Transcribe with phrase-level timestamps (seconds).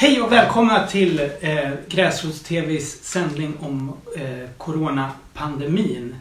[0.00, 6.16] Hej och välkomna till eh, Gräsrots-TVs sändning om eh, Coronapandemin.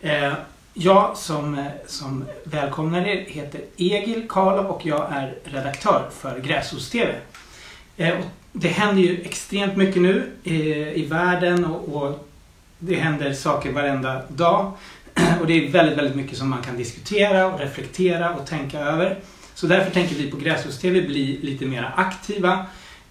[0.00, 0.32] Eh,
[0.74, 7.14] jag som, eh, som välkomnar er heter Egil Karlov och jag är redaktör för Gräsrots-TV.
[7.96, 8.14] Eh,
[8.52, 12.28] det händer ju extremt mycket nu eh, i världen och, och
[12.78, 14.72] det händer saker varenda dag.
[15.40, 19.18] Och det är väldigt, väldigt mycket som man kan diskutera och reflektera och tänka över.
[19.54, 22.66] Så därför tänker vi på Gräsrots-TV bli lite mer aktiva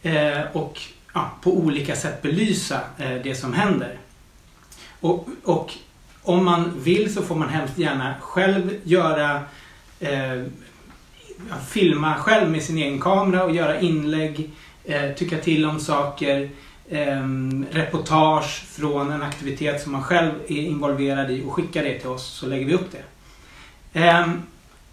[0.06, 0.82] Eh, och
[1.14, 3.98] ja, på olika sätt belysa eh, det som händer.
[5.00, 5.74] Och, och,
[6.22, 9.42] om man vill så får man hemskt gärna själv göra
[10.00, 10.44] eh,
[11.70, 14.50] filma själv med sin egen kamera och göra inlägg,
[14.84, 16.50] eh, tycka till om saker,
[16.90, 17.28] eh,
[17.72, 22.26] reportage från en aktivitet som man själv är involverad i och skicka det till oss
[22.26, 23.04] så lägger vi upp det.
[24.00, 24.42] Ehm,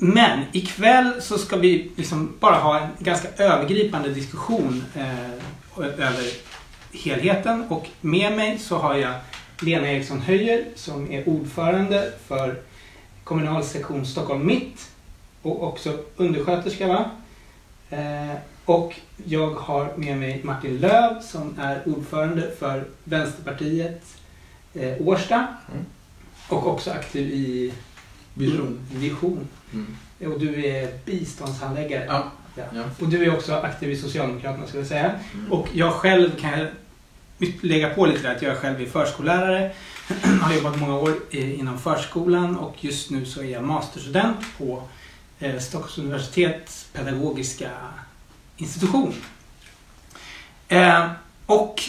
[0.05, 6.24] men ikväll så ska vi liksom bara ha en ganska övergripande diskussion eh, över
[6.93, 9.15] helheten och med mig så har jag
[9.60, 12.60] Lena Eriksson Höjer som är ordförande för
[13.24, 14.90] kommunal sektion Stockholm Mitt
[15.43, 17.10] och också undersköterska va?
[17.90, 24.02] Eh, och jag har med mig Martin Löv som är ordförande för Vänsterpartiet
[24.74, 25.84] eh, Årsta Mm.
[26.49, 27.73] och också aktiv i
[28.35, 28.79] Vision.
[28.93, 29.49] Vision.
[29.73, 29.97] Mm.
[30.33, 32.05] Och du är biståndshandläggare.
[32.09, 32.30] Ja.
[32.57, 32.65] Ja.
[32.74, 32.85] Ja.
[33.01, 35.15] Och du är också aktiv i Socialdemokraterna skulle jag säga.
[35.35, 35.52] Mm.
[35.52, 36.66] Och jag själv kan
[37.61, 39.71] lägga på lite där att jag själv är förskollärare.
[40.41, 44.83] har jobbat många år i- inom förskolan och just nu så är jag masterstudent på
[45.39, 47.71] eh, Stockholms universitets pedagogiska
[48.57, 49.15] institution.
[50.69, 51.11] Eh,
[51.46, 51.83] och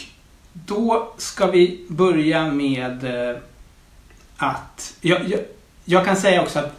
[0.52, 3.36] då ska vi börja med eh,
[4.36, 4.94] att...
[5.00, 5.40] Jag, jag,
[5.84, 6.72] jag kan säga också att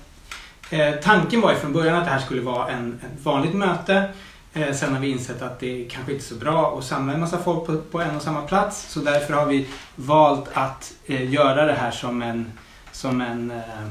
[0.70, 4.10] eh, tanken var ju från början att det här skulle vara en, ett vanligt möte.
[4.54, 7.20] Eh, sen har vi insett att det kanske inte är så bra att samla en
[7.20, 8.92] massa folk på, på en och samma plats.
[8.92, 12.52] Så därför har vi valt att eh, göra det här som en...
[12.92, 13.86] Som en eh,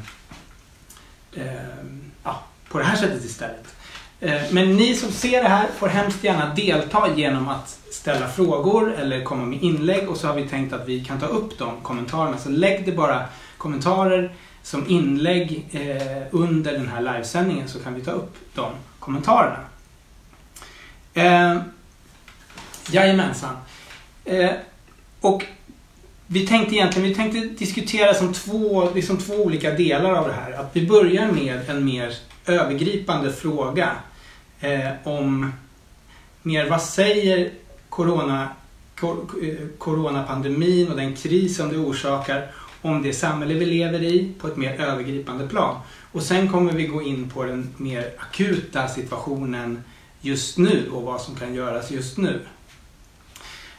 [1.44, 1.52] eh,
[2.22, 3.74] ja, på det här sättet istället.
[4.20, 8.94] Eh, men ni som ser det här får hemskt gärna delta genom att ställa frågor
[8.94, 11.80] eller komma med inlägg och så har vi tänkt att vi kan ta upp de
[11.82, 12.38] kommentarerna.
[12.38, 13.24] Så lägg det bara
[13.58, 14.32] kommentarer
[14.64, 19.58] som inlägg eh, under den här livesändningen så kan vi ta upp de kommentarerna.
[21.14, 21.58] Eh,
[22.90, 23.56] jajamensan.
[24.24, 24.50] Eh,
[25.20, 25.44] och
[26.26, 30.52] vi tänkte egentligen vi tänkte diskutera som två, liksom två olika delar av det här.
[30.52, 32.14] Att vi börjar med en mer
[32.46, 33.90] övergripande fråga
[34.60, 35.52] eh, om
[36.42, 37.50] mer vad säger
[37.88, 38.48] corona,
[39.00, 42.50] cor, eh, coronapandemin och den kris som det orsakar
[42.84, 45.80] om det samhälle vi lever i på ett mer övergripande plan.
[46.12, 49.84] Och sen kommer vi gå in på den mer akuta situationen
[50.20, 52.40] just nu och vad som kan göras just nu.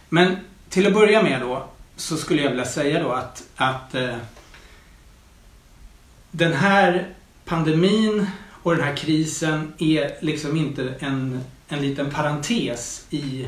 [0.09, 0.37] Men
[0.69, 4.15] till att börja med då så skulle jag vilja säga då att, att eh,
[6.31, 7.07] den här
[7.45, 13.47] pandemin och den här krisen är liksom inte en, en liten parentes i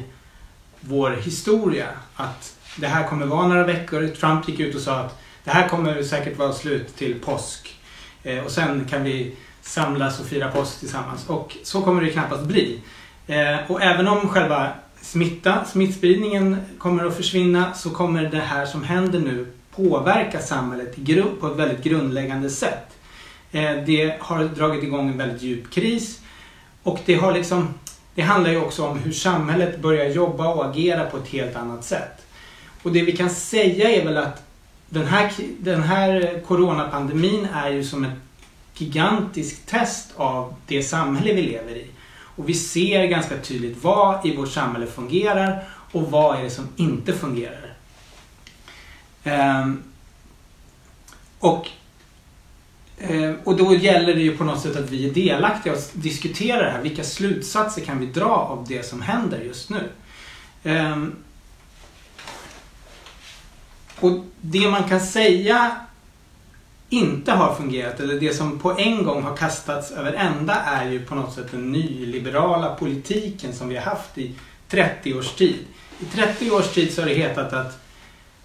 [0.79, 1.87] vår historia.
[2.15, 4.07] Att det här kommer vara några veckor.
[4.07, 7.75] Trump gick ut och sa att det här kommer säkert vara slut till påsk.
[8.23, 11.29] Eh, och sen kan vi samlas och fira påsk tillsammans.
[11.29, 12.81] Och så kommer det knappast bli.
[13.27, 14.69] Eh, och även om själva
[15.01, 21.23] smitta, smittspridningen kommer att försvinna så kommer det här som händer nu påverka samhället i
[21.39, 22.97] på ett väldigt grundläggande sätt.
[23.51, 26.21] Eh, det har dragit igång en väldigt djup kris
[26.83, 27.73] och det har liksom
[28.15, 31.83] det handlar ju också om hur samhället börjar jobba och agera på ett helt annat
[31.83, 32.25] sätt.
[32.83, 34.46] Och det vi kan säga är väl att
[34.89, 38.13] den här, den här coronapandemin är ju som ett
[38.77, 41.87] gigantiskt test av det samhälle vi lever i.
[42.09, 46.67] Och vi ser ganska tydligt vad i vårt samhälle fungerar och vad är det som
[46.75, 47.73] inte fungerar.
[49.23, 49.83] Ehm,
[51.39, 51.67] och,
[52.97, 56.63] ehm, och då gäller det ju på något sätt att vi är delaktiga och diskuterar
[56.63, 56.81] det här.
[56.81, 59.89] Vilka slutsatser kan vi dra av det som händer just nu?
[60.63, 61.15] Ehm,
[63.99, 65.75] och det man kan säga
[66.89, 71.05] inte har fungerat, eller det som på en gång har kastats över ända är ju
[71.05, 74.35] på något sätt den nyliberala politiken som vi har haft i
[74.69, 75.65] 30 års tid.
[75.99, 77.79] I 30 års tid så har det hetat att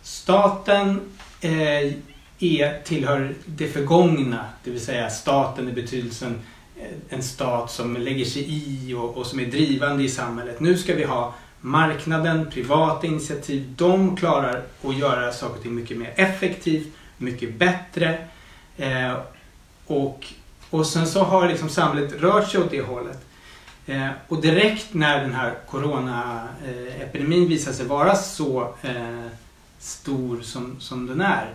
[0.03, 1.01] staten
[1.41, 1.93] eh,
[2.39, 6.41] är, tillhör det förgångna, det vill säga staten i betydelsen
[6.81, 10.61] eh, en stat som lägger sig i och, och som är drivande i samhället.
[10.61, 15.97] Nu ska vi ha marknaden, privata initiativ, de klarar att göra saker och ting mycket
[15.97, 16.87] mer effektivt,
[17.19, 18.19] mycket bättre.
[18.77, 19.17] Eh,
[19.87, 20.27] och,
[20.71, 23.25] och sen så har liksom samhället rört sig åt det hållet.
[23.87, 29.27] Eh, och direkt när den här coronaepidemin visar sig vara så eh,
[29.79, 31.55] stor som, som den är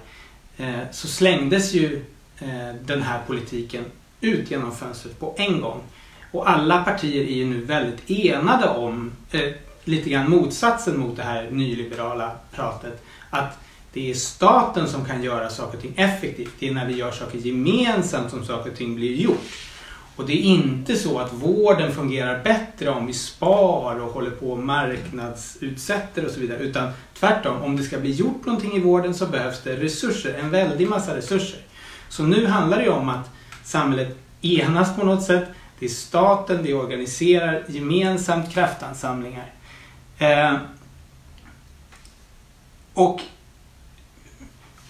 [0.58, 2.06] eh, så slängdes ju
[2.40, 3.86] eh, den här politiken
[4.22, 5.82] ut genom fönstret på en gång.
[6.32, 9.54] Och alla partier är ju nu väldigt enade om, eh,
[9.88, 13.60] lite grann motsatsen mot det här nyliberala pratet, att
[13.94, 16.54] det är staten som kan göra saker och ting effektivt.
[16.60, 19.68] Det är när vi gör saker gemensamt som saker och ting blir gjort.
[20.16, 24.52] Och det är inte så att vården fungerar bättre om vi spar och håller på
[24.52, 26.60] och marknadsutsätter och så vidare.
[26.60, 26.90] Utan
[27.20, 30.88] tvärtom, om det ska bli gjort någonting i vården så behövs det resurser, en väldig
[30.88, 31.60] massa resurser.
[32.10, 33.30] Så nu handlar det ju om att
[33.64, 35.46] samhället enas på något sätt.
[35.80, 39.54] Det är staten, vi organiserar gemensamt kraftansamlingar.
[40.18, 40.58] Eh,
[42.94, 43.22] och,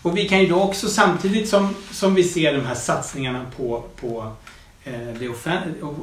[0.02, 3.84] och vi kan ju då också samtidigt som, som vi ser de här satsningarna på,
[3.96, 4.32] på
[4.84, 5.30] eh, det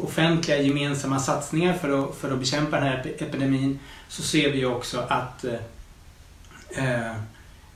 [0.02, 3.78] offentliga gemensamma satsningar för att, för att bekämpa den här epidemin
[4.08, 5.54] så ser vi också att eh,
[6.70, 7.12] eh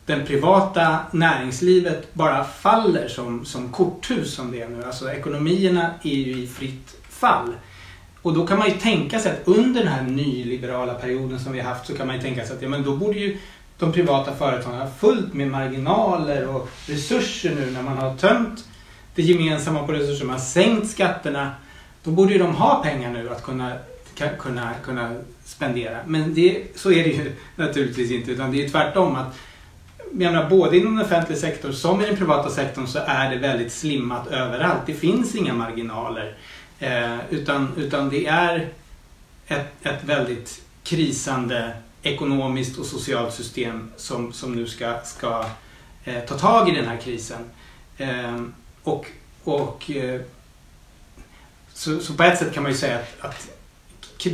[0.09, 4.85] den privata näringslivet bara faller som, som korthus som det är nu.
[4.85, 7.55] Alltså ekonomierna är ju i fritt fall.
[8.23, 11.61] Och då kan man ju tänka sig att under den här nyliberala perioden som vi
[11.61, 13.39] har haft så kan man ju tänka sig att ja, men då borde ju
[13.79, 18.65] de privata företagen ha fullt med marginaler och resurser nu när man har tömt
[19.19, 21.51] det gemensamma på resurser, man har sänkt skatterna.
[22.05, 23.73] Då borde ju de ha pengar nu att kunna,
[24.39, 25.99] kunna, kunna spendera.
[26.07, 29.17] Men det, så är det ju naturligtvis inte utan det är tvärtom.
[29.17, 29.39] att
[29.99, 33.37] jag menar, både inom den offentliga sektorn som i den privata sektorn så är det
[33.37, 34.83] väldigt slimmat överallt.
[34.87, 36.37] Det finns inga marginaler.
[36.79, 38.69] Eh, utan, utan det är
[39.47, 41.73] ett, ett väldigt krisande
[42.03, 45.45] ekonomiskt och socialt system som, som nu ska, ska
[46.05, 47.51] eh, ta tag i den här krisen.
[47.97, 48.43] Eh,
[48.83, 49.07] och,
[49.45, 50.21] och eh,
[51.73, 53.51] så, så, på ett sätt kan man ju säga att, att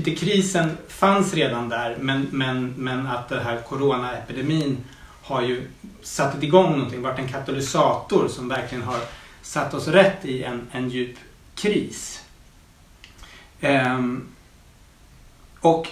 [0.04, 4.84] krisen fanns redan där men, men, men att den här coronaepidemin
[5.22, 5.68] har ju
[6.02, 9.00] satt igång någonting, varit en katalysator som verkligen har
[9.42, 11.16] satt oss rätt i en, en djup
[11.54, 12.23] kris.
[13.64, 14.28] Um,
[15.60, 15.88] och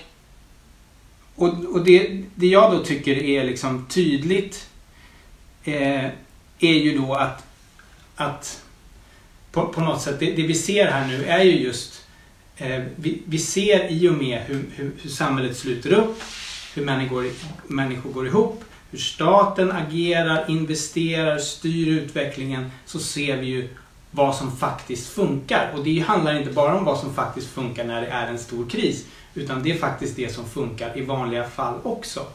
[1.35, 4.69] och, och det, det jag då tycker är liksom tydligt
[5.65, 6.05] eh,
[6.59, 7.45] är ju då att,
[8.17, 8.63] att
[9.53, 12.07] på, på något sätt, det, det, vi ser här nu är ju just
[12.57, 16.23] eh, vi, vi ser i och med hur, hur, hur samhället sluter upp,
[16.75, 17.31] hur människor,
[17.67, 23.69] människor går ihop, hur staten agerar, investerar, styr utvecklingen så ser vi ju
[24.15, 25.73] vad som faktiskt funkar.
[25.77, 28.71] Och det handlar inte bara om vad som faktiskt funkar när det är en stor
[28.71, 32.27] kris utan det är faktiskt det som funkar i vanliga fall också.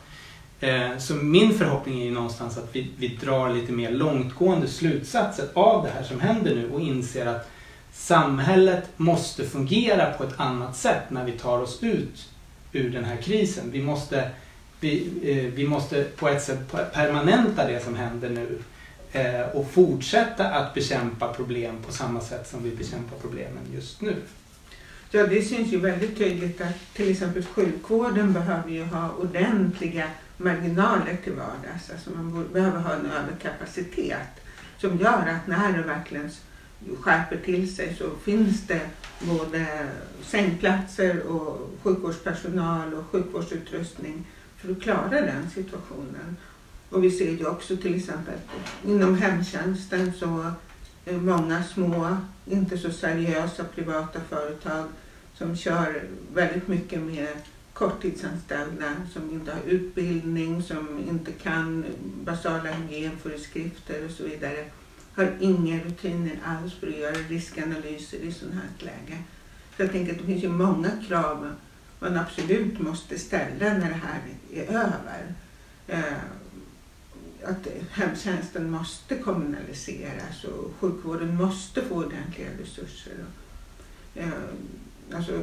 [0.59, 5.45] Eh, så min förhoppning är ju någonstans att vi, vi drar lite mer långtgående slutsatser
[5.53, 7.49] av det här som händer nu och inser att
[7.93, 12.29] samhället måste fungera på ett annat sätt när vi tar oss ut
[12.71, 13.71] ur den här krisen.
[13.71, 14.31] Vi måste
[14.79, 18.76] vi, eh, vi måste på ett sätt permanenta det som händer nu eh,
[19.17, 24.15] Eh, och fortsätta att bekämpa problem på samma sätt som vi bekämpar problemen just nu.
[25.11, 31.17] Ja, det syns ju väldigt tydligt att till exempel sjukvården behöver ju ha ordentliga marginaler
[31.23, 31.91] till vardags.
[31.91, 34.41] Alltså man behöver ha en överkapacitet
[34.77, 36.31] som gör att när det verkligen
[36.99, 38.81] skärper till sig så finns det
[39.19, 39.87] både
[40.21, 44.27] sängplatser och sjukvårdspersonal och sjukvårdsutrustning
[44.57, 46.37] för att klara den situationen.
[46.89, 48.39] Och vi ser ju också till exempel
[48.85, 50.51] inom hemtjänsten så
[51.05, 54.85] är många små, inte så seriösa privata företag
[55.33, 56.03] som kör
[56.33, 57.27] väldigt mycket med
[57.73, 61.85] korttidsanställda som inte har utbildning, som inte kan
[62.23, 64.65] basala hygienföreskrifter och så vidare.
[65.15, 69.23] Har inga rutiner alls för att göra riskanalyser i sådant här läge.
[69.75, 71.53] Så jag tänker att det finns ju många krav
[71.99, 74.21] man absolut måste ställa när det här
[74.53, 75.33] är över.
[75.87, 76.17] Eh,
[77.47, 83.13] att hemtjänsten måste kommunaliseras och sjukvården måste få ordentliga resurser.
[84.15, 84.29] Eh,
[85.13, 85.41] alltså,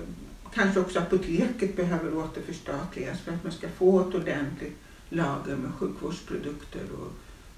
[0.55, 4.77] kanske också apoteket behöver återförstatligas för att man ska få ett ordentligt
[5.09, 7.13] lager med sjukvårdsprodukter och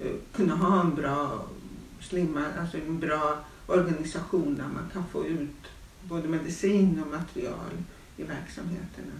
[0.05, 1.45] eh, kunna ha en bra,
[2.01, 3.37] slimma, alltså en bra
[3.67, 5.65] organisation där man kan få ut
[6.01, 7.71] både medicin och material
[8.17, 9.13] i verksamheterna.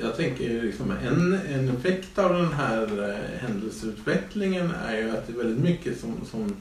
[0.00, 5.32] Jag, tänker liksom en, en effekt av den här eh, händelseutvecklingen är ju att det
[5.32, 6.56] är väldigt mycket som, som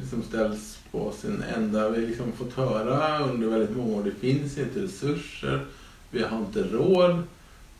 [0.00, 1.88] liksom ställs på sin ända.
[1.88, 5.66] Vi har liksom fått höra under väldigt många år, det finns inte resurser,
[6.10, 7.22] vi har inte råd.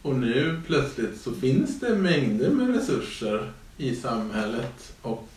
[0.03, 4.95] Och nu plötsligt så finns det mängder med resurser i samhället.
[5.03, 5.29] Och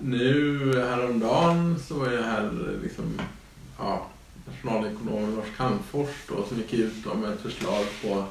[0.00, 3.20] nu häromdagen så var jag här eh, liksom,
[3.78, 4.06] ja,
[4.48, 8.24] nationalekonomen Lars Calmfors då, som gick ut då med ett förslag på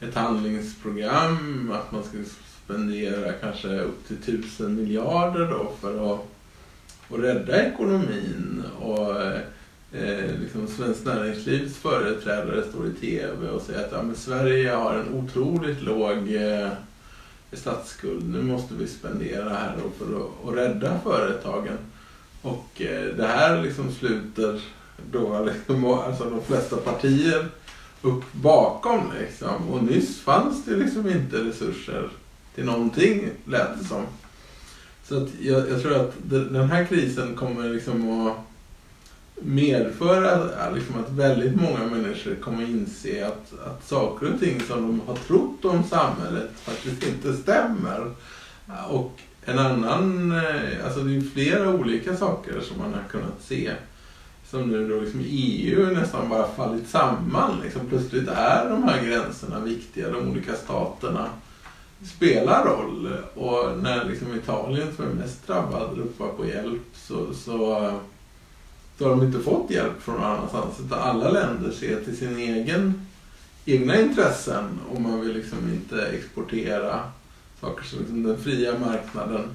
[0.00, 2.24] ett handlingsprogram, att man skulle
[2.64, 6.20] spendera kanske upp till tusen miljarder då för att,
[7.10, 8.62] att rädda ekonomin.
[8.80, 9.22] Och
[9.92, 14.94] eh, liksom Svenskt Näringslivs företrädare står i TV och säger att ja, men Sverige har
[14.94, 16.68] en otroligt låg eh,
[17.52, 18.28] statsskuld.
[18.28, 21.78] Nu måste vi spendera här då för att, att rädda företagen.
[22.42, 24.60] Och eh, det här liksom sluter
[25.10, 27.48] då liksom, alltså de flesta partier
[28.02, 29.70] upp bakom liksom.
[29.70, 32.08] Och nyss fanns det liksom inte resurser
[32.54, 34.02] till någonting lät det som.
[35.04, 38.36] Så att jag, jag tror att den här krisen kommer liksom att
[39.42, 44.82] medföra eh, liksom att väldigt många människor kommer inse att, att saker och ting som
[44.82, 48.10] de har trott om samhället faktiskt inte stämmer.
[48.88, 53.72] Och en annan, eh, alltså det är flera olika saker som man har kunnat se
[54.50, 57.60] som nu då liksom EU nästan bara fallit samman.
[57.62, 61.28] Liksom plötsligt är de här gränserna viktiga, de olika staterna
[62.16, 63.16] spelar roll.
[63.34, 67.92] Och när liksom Italien som är mest drabbad ropar på hjälp så, så,
[68.98, 70.80] så har de inte fått hjälp från någon annanstans.
[70.80, 73.06] Utan alla länder ser till sin egen,
[73.64, 77.00] egna intressen och man vill liksom inte exportera
[77.60, 79.48] saker som liksom den fria marknaden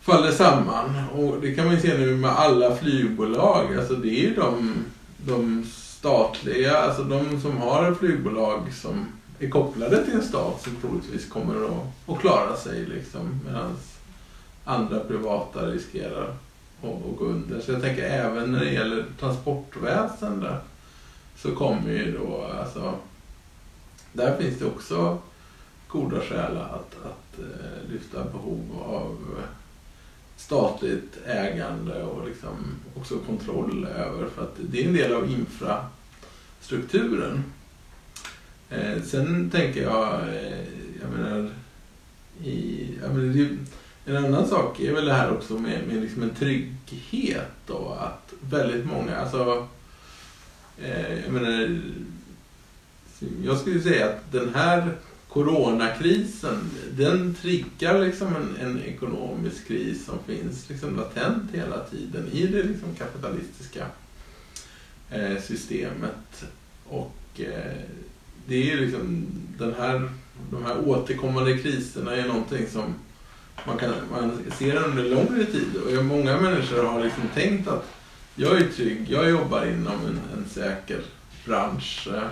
[0.00, 1.04] faller samman.
[1.12, 3.76] Och det kan man ju se nu med alla flygbolag.
[3.78, 4.84] Alltså det är ju de,
[5.16, 9.06] de statliga, alltså de som har flygbolag som
[9.38, 13.40] är kopplade till en stat som troligtvis kommer att, att klara sig liksom.
[13.46, 13.76] Medan
[14.64, 16.34] andra privata riskerar
[16.82, 17.60] att, att gå under.
[17.60, 20.62] Så jag tänker även när det gäller transportväsendet
[21.36, 22.94] så kommer ju då alltså
[24.12, 25.18] där finns det också
[25.88, 29.18] goda skäl att, att uh, lyfta behov av
[30.40, 32.56] statligt ägande och liksom
[32.94, 34.28] också kontroll över.
[34.34, 37.44] För att det är en del av infrastrukturen.
[38.70, 40.64] Eh, sen tänker jag, eh,
[41.00, 41.50] jag menar,
[42.44, 43.56] i, jag menar
[44.04, 47.96] en annan sak är väl det här också med, med liksom en trygghet då.
[48.00, 49.68] Att väldigt många, alltså,
[50.78, 51.80] eh, jag menar,
[53.44, 54.96] jag skulle säga att den här
[55.32, 62.46] coronakrisen, den triggar liksom en, en, ekonomisk kris som finns liksom latent hela tiden i
[62.46, 63.86] det liksom kapitalistiska
[65.10, 66.44] eh, systemet.
[66.88, 67.76] Och eh,
[68.46, 69.26] det är liksom
[69.58, 70.08] den här,
[70.50, 72.94] de här återkommande kriserna är någonting som
[73.66, 75.98] man, kan, man ser under längre tid.
[75.98, 77.86] Och många människor har liksom tänkt att
[78.34, 81.00] jag är trygg, jag jobbar inom en, en säker
[81.46, 82.08] bransch.
[82.14, 82.30] eh,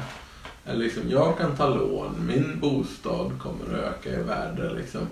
[0.75, 4.75] liksom, jag kan ta lån, min bostad kommer att öka i värde.
[4.75, 5.07] Liksom.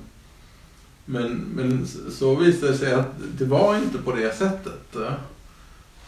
[1.04, 4.96] Men, men så visade det sig att det var inte på det sättet.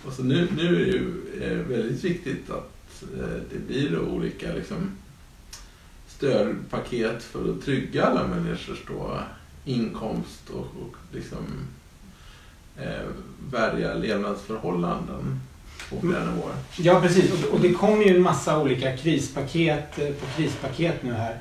[0.04, 4.52] Och så nu, nu är det ju eh, väldigt viktigt att eh, det blir olika
[4.52, 4.90] liksom,
[6.06, 9.20] stödpaket för att trygga alla människors då,
[9.64, 11.44] inkomst och, och liksom,
[12.76, 13.06] eh,
[13.50, 15.40] värdiga levnadsförhållanden
[15.96, 16.54] flera nivåer.
[16.76, 17.44] Ja, precis.
[17.52, 21.38] Och det kommer ju en massa olika krispaket eh, på krispaket nu här.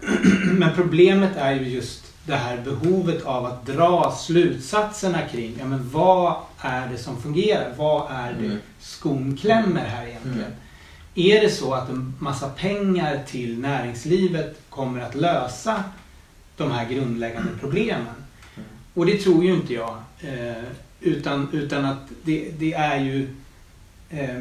[0.58, 5.90] Men problemet är ju just det här behovet av att dra slutsatserna kring ja, men
[5.90, 7.74] vad är det som fungerar?
[7.76, 8.58] Vad är det mm.
[8.80, 10.38] skon klämmer här egentligen?
[10.38, 10.52] Mm.
[11.14, 15.84] Är det så att en massa pengar till näringslivet kommer att lösa
[16.56, 18.14] de här grundläggande problemen?
[18.56, 18.68] Mm.
[18.94, 19.96] Och det tror ju inte jag.
[20.20, 20.62] Eh,
[21.00, 23.28] utan, utan att det, det är ju
[24.12, 24.40] eh,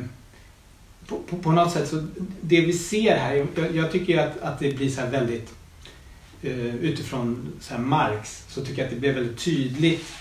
[1.07, 2.07] på, på, på, något sätt så
[2.41, 5.53] det vi ser här, jag, jag tycker att, att det blir så väldigt
[6.41, 10.13] eh, utifrån så Marx så tycker jag att det blir väldigt tydligt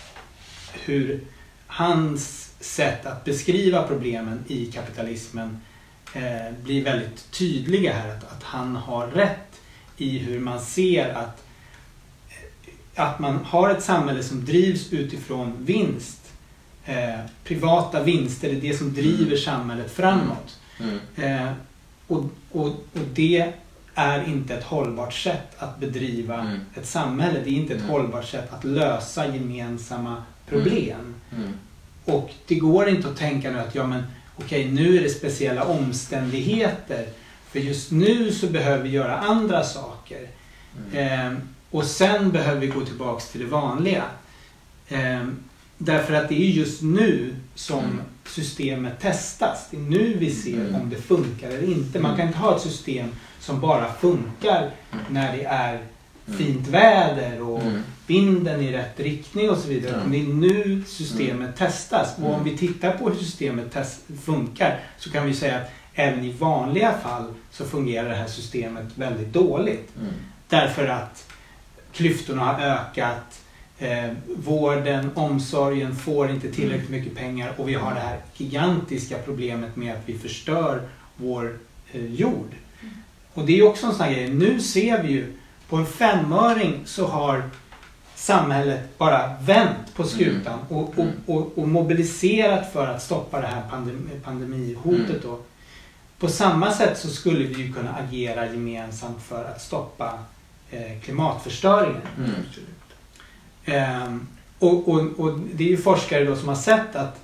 [0.72, 1.20] hur
[1.66, 5.60] hans sätt att beskriva problemen i kapitalismen
[6.14, 8.08] eh, blir väldigt tydliga här.
[8.08, 9.60] Att, att han har rätt
[9.96, 11.44] i hur man ser att,
[12.94, 16.19] att man har ett samhälle som drivs utifrån vinst
[16.84, 19.38] eh, privata vinster, är det som driver mm.
[19.38, 20.58] samhället framåt.
[20.80, 20.98] Mm.
[21.16, 21.52] Eh,
[22.06, 23.52] och, och, och det
[23.94, 26.60] är inte ett hållbart sätt att bedriva mm.
[26.74, 27.40] ett samhälle.
[27.44, 27.90] Det är inte ett mm.
[27.90, 31.14] hållbart sätt att lösa gemensamma problem.
[31.30, 31.44] Mm.
[31.44, 31.54] mm.
[32.04, 34.02] Och det går inte att tänka nu att ja men
[34.36, 37.06] okej okay, nu är det speciella omständigheter.
[37.50, 40.28] För just nu så behöver vi göra andra saker.
[40.92, 41.32] Eh,
[41.70, 44.04] och sen behöver vi gå tillbaks till det vanliga.
[44.88, 45.26] Eh,
[45.82, 48.00] Därför att det är just nu som mm.
[48.26, 49.68] systemet testas.
[49.70, 50.74] Det är nu vi ser mm.
[50.74, 52.00] om det funkar eller inte.
[52.00, 53.08] Man kan inte ha ett system
[53.40, 55.04] som bara funkar mm.
[55.08, 55.84] när det är
[56.38, 57.62] fint väder och
[58.06, 60.00] vinden i rätt riktning och så vidare.
[60.04, 60.10] Ja.
[60.10, 62.18] Det är nu systemet testas.
[62.18, 62.44] Och om Mm.
[62.44, 63.76] vi tittar på hur systemet
[64.24, 68.86] funkar så kan vi säga att även i vanliga fall så fungerar det här systemet
[68.94, 69.96] väldigt dåligt.
[70.00, 70.12] Mm.
[70.48, 71.32] Därför att
[71.92, 73.39] klyftorna har ökat,
[73.80, 79.76] eh, vården, omsorgen får inte tillräckligt mycket pengar och vi har det här gigantiska problemet
[79.76, 80.82] med att vi förstör
[81.16, 81.58] vår
[81.92, 82.54] eh, jord.
[83.34, 85.32] Och det är också en sån här grej, nu ser vi ju
[85.68, 87.42] på en femöring så har
[88.14, 91.12] samhället bara vänt på skutan och, och, Mm.
[91.26, 95.10] och, och mobiliserat för att stoppa det här pandemi, pandemihotet.
[95.10, 95.20] Mm.
[95.22, 95.38] Då.
[96.18, 100.18] På samma sätt så skulle vi ju kunna agera gemensamt för att stoppa
[100.70, 102.02] eh, klimatförstöringen.
[102.18, 102.30] Mm.
[103.70, 104.26] Ehm,
[104.58, 107.20] och, och, och det är ju forskare då som har sett att,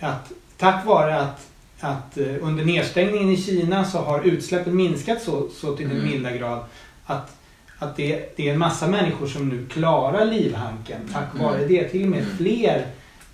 [0.00, 1.46] att tack vare att,
[1.80, 6.10] att eh, under nedstängningen i Kina så har utsläppen minskat så, så till den Mm.
[6.10, 6.64] milda grad
[7.04, 7.36] att,
[7.78, 11.46] att det, det är en massa människor som nu klarar livhanken tack Mm.
[11.46, 11.88] vare det.
[11.88, 12.36] Till och med Mm.
[12.36, 12.86] fler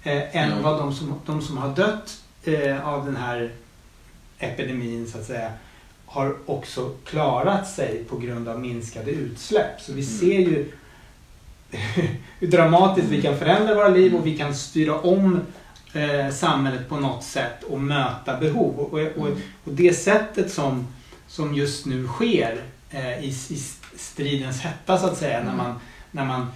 [0.03, 3.51] eh, än vad de som, de som har dött eh, av den här
[4.39, 5.53] epidemin så att säga
[6.07, 9.81] har också klarat sig på grund av minskade utsläpp.
[9.81, 10.73] Så vi ser ju
[12.39, 15.41] hur dramatiskt vi kan förändra våra liv och vi kan styra om
[15.93, 18.79] eh, samhället på något sätt och möta behov.
[18.79, 19.29] Och, och,
[19.65, 20.87] och, det sättet som,
[21.27, 22.61] som just nu sker
[22.91, 23.63] eh, i, i
[23.97, 25.57] stridens hetta så att säga, när Mm.
[25.57, 26.47] man, när man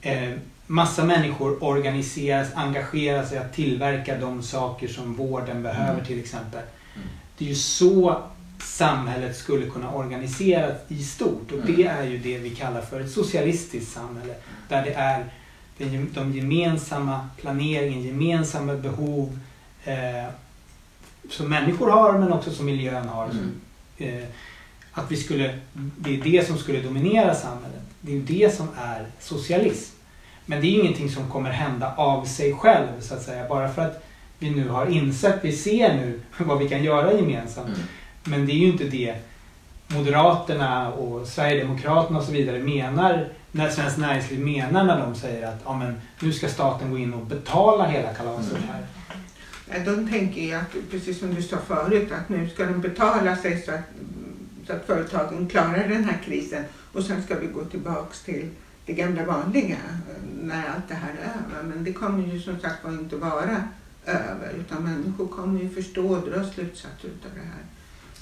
[0.00, 0.30] eh,
[0.66, 6.04] massa människor organiseras, engagerar sig att tillverka de saker som vården behöver Mm.
[6.04, 6.60] till exempel.
[6.96, 7.08] Mm.
[7.38, 8.22] Det är ju så
[8.58, 11.96] samhället skulle kunna organiseras i stort och det Mm.
[11.98, 14.34] är ju det vi kallar för ett socialistiskt samhälle.
[14.68, 15.24] Där det är
[16.14, 19.38] de gemensamma planeringen, gemensamma behov
[19.84, 20.30] eh,
[21.30, 23.30] som människor har men också som miljön har.
[23.30, 23.52] Mm.
[23.98, 24.24] Eh,
[24.92, 27.82] att vi skulle, det är det som skulle dominera samhället.
[28.00, 29.94] Det är ju det som är socialism.
[30.46, 33.48] Men det är ju ingenting som kommer hända av sig själv så att säga.
[33.48, 34.04] Bara för att
[34.38, 37.68] vi nu har insett, vi ser nu vad vi kan göra gemensamt.
[37.68, 37.80] Mm.
[38.24, 39.16] Men det är ju inte det
[39.88, 45.60] Moderaterna och Sverigedemokraterna och så vidare menar när Svenskt Näringsliv menar när de säger att
[45.64, 48.68] ja, men, nu ska staten gå in och betala hela kalaset Mm.
[48.68, 48.86] här.
[49.70, 53.36] Ja, De tänker ju att, precis som du sa förut, att nu ska de betala
[53.36, 53.80] sig så att,
[54.66, 58.48] så att företagen klarar den här krisen och sen ska vi gå tillbaks till
[58.86, 59.76] det gamla vanliga
[60.42, 61.62] när allt det här är över.
[61.74, 63.62] Men det kommer ju som sagt var inte vara
[64.06, 67.62] över utan människor kommer ju förstå och dra slutsatser utav det här.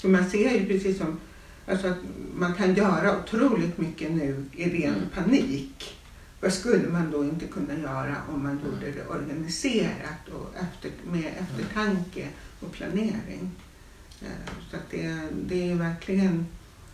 [0.03, 1.19] Så man ser ju precis som
[1.67, 1.97] alltså att
[2.35, 5.09] man kan göra otroligt mycket nu i ren Mm.
[5.15, 5.95] panik.
[6.41, 11.31] Vad skulle man då inte kunna göra om man gjorde det organiserat och efter, med
[11.39, 12.27] eftertanke
[12.59, 13.51] och planering?
[14.21, 14.27] Eh,
[14.71, 16.45] Så att det, det är verkligen,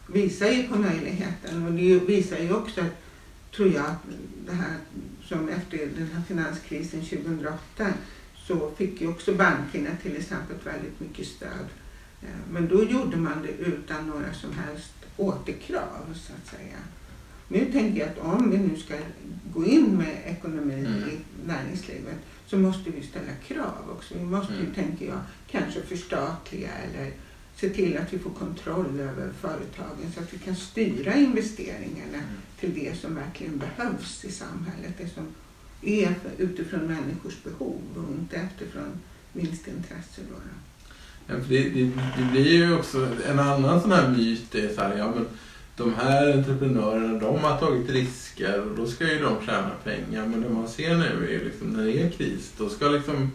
[0.07, 2.85] visar ju på möjligheten och det visar ju också,
[3.55, 3.95] tror jag,
[4.45, 4.75] det här
[5.23, 7.87] som efter den här finanskrisen 2008
[8.47, 11.65] så fick ju också bankerna till exempel väldigt mycket stöd.
[12.21, 16.77] Eh, Men då gjorde man det utan några som helst återkrav så att säga.
[17.47, 18.95] Nu tänker jag att om vi nu ska
[19.53, 21.09] gå in med ekonomi Mm.
[21.09, 22.15] i näringslivet
[22.47, 24.13] så måste vi ställa krav också.
[24.17, 24.73] Vi måste ju, Mm.
[24.73, 25.19] tänker jag,
[25.51, 27.11] kanske förstatliga eller
[27.55, 32.23] se till att vi får kontroll över företagen så att vi kan styra investeringarna
[32.59, 34.93] till det som verkligen behövs i samhället.
[34.97, 35.27] Det som
[35.81, 38.99] är utifrån människors behov och inte utifrån
[39.33, 40.21] vinstintresse.
[40.29, 40.35] Då.
[40.35, 40.68] då.
[41.29, 44.81] Ja, för det, det, det blir ju också en annan sån här myt är så
[44.81, 45.25] här, ja men
[45.77, 50.25] de här entreprenörerna de har tagit risker och då ska ju de tjäna pengar.
[50.25, 53.31] Men det man ser nu är ju liksom när det är kris då ska liksom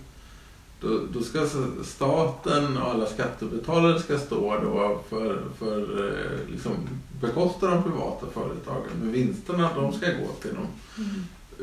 [0.81, 1.49] då, då ska
[1.85, 6.73] staten och alla skattebetalare ska stå då för, för eh, liksom
[7.21, 8.91] bekosta de privata företagen.
[9.01, 10.67] Men vinsterna de ska gå till de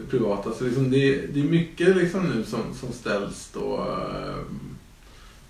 [0.10, 0.54] privata.
[0.54, 4.36] Så liksom det, det är mycket liksom nu som, som ställs då eh,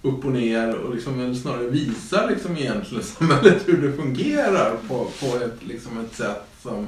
[0.02, 5.38] upp och ner och liksom, snarare visar liksom egentligen samhället hur det fungerar på, på
[5.38, 6.88] ett, liksom ett sätt som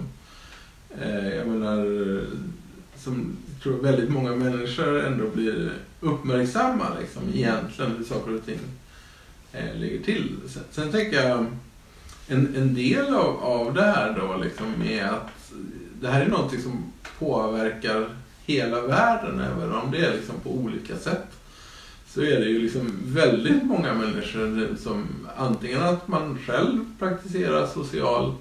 [1.02, 1.86] eh, jag menar
[2.98, 8.60] som jag tror väldigt många människor ändå blir uppmärksamma liksom, egentligen hur saker och ting
[9.54, 10.36] eh, ligger till.
[10.48, 11.46] Sen, sen tänker jag
[12.28, 15.52] en, en del av, av det här då liksom är att
[16.02, 16.84] det här är någonting som
[17.20, 18.10] påverkar
[18.46, 21.28] hela världen, även om det är liksom på olika sätt.
[22.14, 28.34] Så är det ju liksom väldigt många människor som antingen att man själv praktiserar social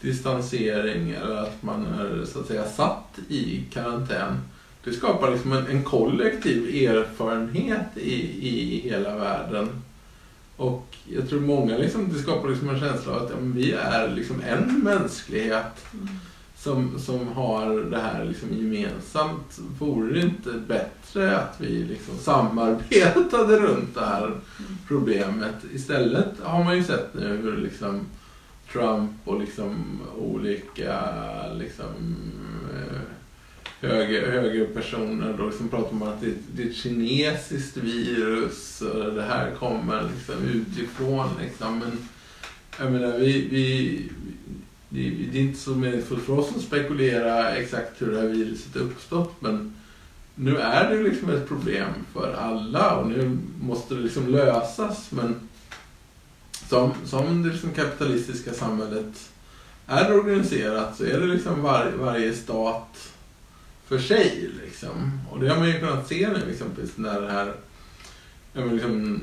[0.00, 4.40] distansering eller att man är så att säga satt i karantän.
[4.84, 9.68] Det skapar liksom en, en kollektiv erfarenhet i, i hela världen.
[10.56, 14.08] Och jag tror många liksom, det skapar liksom en känsla av att ja, vi är
[14.08, 16.08] liksom en mänsklighet mm
[16.66, 19.58] som, som har det här liksom gemensamt.
[19.78, 24.40] Vore det inte bättre att vi liksom samarbetade runt det här
[24.88, 25.54] problemet?
[25.74, 28.00] Istället har man ju sett nu hur liksom
[28.72, 31.02] Trump och liksom olika
[31.52, 32.16] liksom,
[32.74, 33.00] eh,
[33.88, 39.22] höger, högerpersoner då liksom pratar om att det, det är ett kinesiskt virus och det
[39.22, 41.28] här kommer liksom utifrån.
[41.42, 41.78] Liksom.
[41.78, 42.08] Men
[42.78, 44.02] jag menar, vi, vi,
[44.88, 48.76] det, det är inte så meningsfullt för oss att spekulera exakt hur det här viruset
[48.76, 49.74] uppstått men
[50.34, 55.48] nu är det liksom ett problem för alla och nu måste det liksom lösas men
[56.68, 59.30] som, som det liksom kapitalistiska samhället
[59.86, 63.12] är organiserat så är det liksom var, varje stat
[63.86, 64.50] för sig.
[64.64, 65.20] Liksom.
[65.30, 67.54] Och det har man ju kunnat se nu exempelvis när det här
[68.54, 69.20] liksom,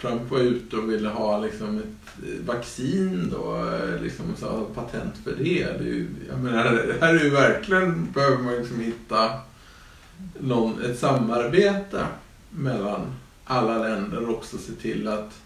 [0.00, 5.14] Trump var ute och ville ha liksom, ett eh, vaccin då, eh, liksom, så patent
[5.24, 5.64] för det.
[5.64, 9.30] det är ju, jag menar, här är ju verkligen, behöver man liksom hitta
[10.38, 12.06] någon, ett samarbete
[12.50, 13.00] mellan
[13.44, 15.40] alla länder och också se till att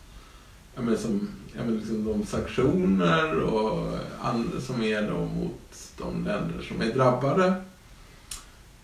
[0.74, 6.24] jag menar, som, jag menar, liksom de sanktioner och andra som är då mot de
[6.24, 7.54] länder som är drabbade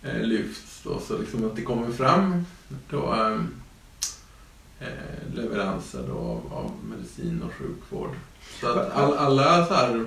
[0.03, 2.45] eh, lyfts då, så liksom att det kommer fram
[2.89, 3.41] då, eh,
[5.35, 8.15] leveranser då av, av, medicin och sjukvård.
[8.61, 10.05] Så att all, alla så här,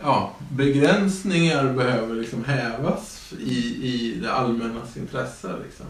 [0.00, 5.54] ja, begränsningar behöver liksom hävas i, i det allmännas intresse.
[5.64, 5.86] Liksom.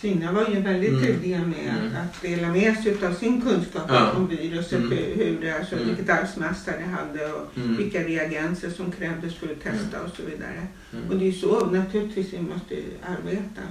[0.00, 1.02] Kina var ju väldigt mm.
[1.02, 1.96] tydliga med mm.
[1.96, 4.12] att dela med sig av sin kunskap ja.
[4.12, 4.98] om viruset, mm.
[4.98, 5.88] hur det, alltså, mm.
[5.88, 7.76] vilket arvsmassa det hade och mm.
[7.76, 10.10] vilka reagenser som krävdes för att testa mm.
[10.10, 10.66] och så vidare.
[10.92, 11.10] Mm.
[11.10, 12.74] Och det är så naturligtvis vi måste
[13.06, 13.62] arbeta.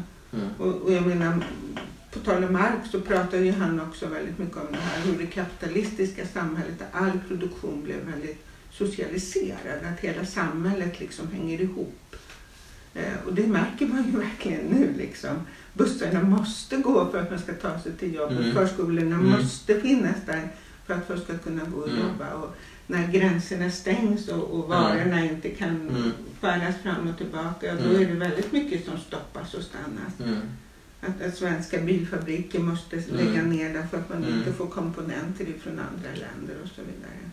[0.57, 1.43] Och, och, jag menar,
[2.17, 5.17] på tal om Marx så pratar ju han också väldigt mycket om det här hur
[5.17, 12.15] det kapitalistiska samhället där all produktion blev väldigt socialiserad, att hela samhället liksom hänger ihop.
[12.93, 14.93] Eh, och det märker man ju verkligen nu.
[14.97, 15.47] Liksom.
[15.73, 18.39] Bussarna måste gå för att man ska ta sig till jobbet.
[18.39, 18.53] Mm.
[18.53, 19.30] Förskolorna mm.
[19.30, 20.47] måste finnas där
[20.86, 22.01] för att folk ska kunna gå och mm.
[22.01, 22.34] jobba.
[22.34, 22.56] Och
[22.88, 26.12] när gränserna stängs och, och varorna inte kan mm.
[26.41, 28.01] föras fram och tillbaka, då mm.
[28.01, 30.41] är det väldigt mycket som stoppas och stannas.
[31.01, 31.13] Mm.
[31.13, 36.10] Att, att, svenska bilfabriker måste lägga ner därför att man inte får komponenter ifrån andra
[36.10, 37.31] länder och så vidare.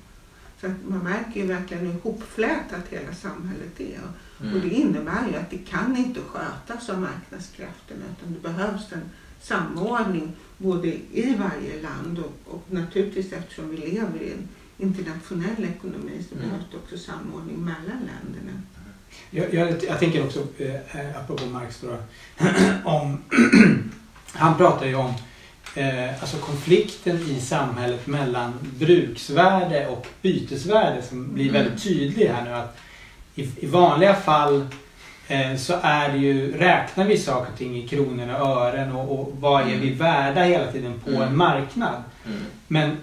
[0.61, 4.01] Så att man märker ju verkligen hur hopflätat hela samhället är.
[4.41, 4.55] Mm.
[4.55, 9.11] Och det innebär ju att det kan inte skötas av marknadskrafterna utan det behövs en
[9.41, 14.49] samordning både i varje land och, och naturligtvis eftersom vi lever i en
[14.79, 16.49] internationell ekonomi så mm.
[16.49, 18.63] behövs det också samordning mellan länderna.
[19.31, 21.97] Jag, jag, jag tänker också, eh, apropå Marx, då,
[22.85, 23.23] om,
[24.33, 25.15] han pratar ju om
[25.75, 31.63] eh, alltså konflikten i samhället mellan bruksvärde och bytesvärde som blir mm.
[31.63, 32.51] väldigt tydlig här nu.
[32.51, 32.79] Att
[33.35, 34.67] i, i vanliga fall
[35.29, 39.21] eh, så är det ju, räknar vi saker och ting i kronor och ören och,
[39.21, 39.99] och vad är vi mm.
[39.99, 41.23] värda hela tiden på mm.
[41.23, 42.03] en marknad.
[42.27, 42.39] Mm.
[42.69, 42.97] Men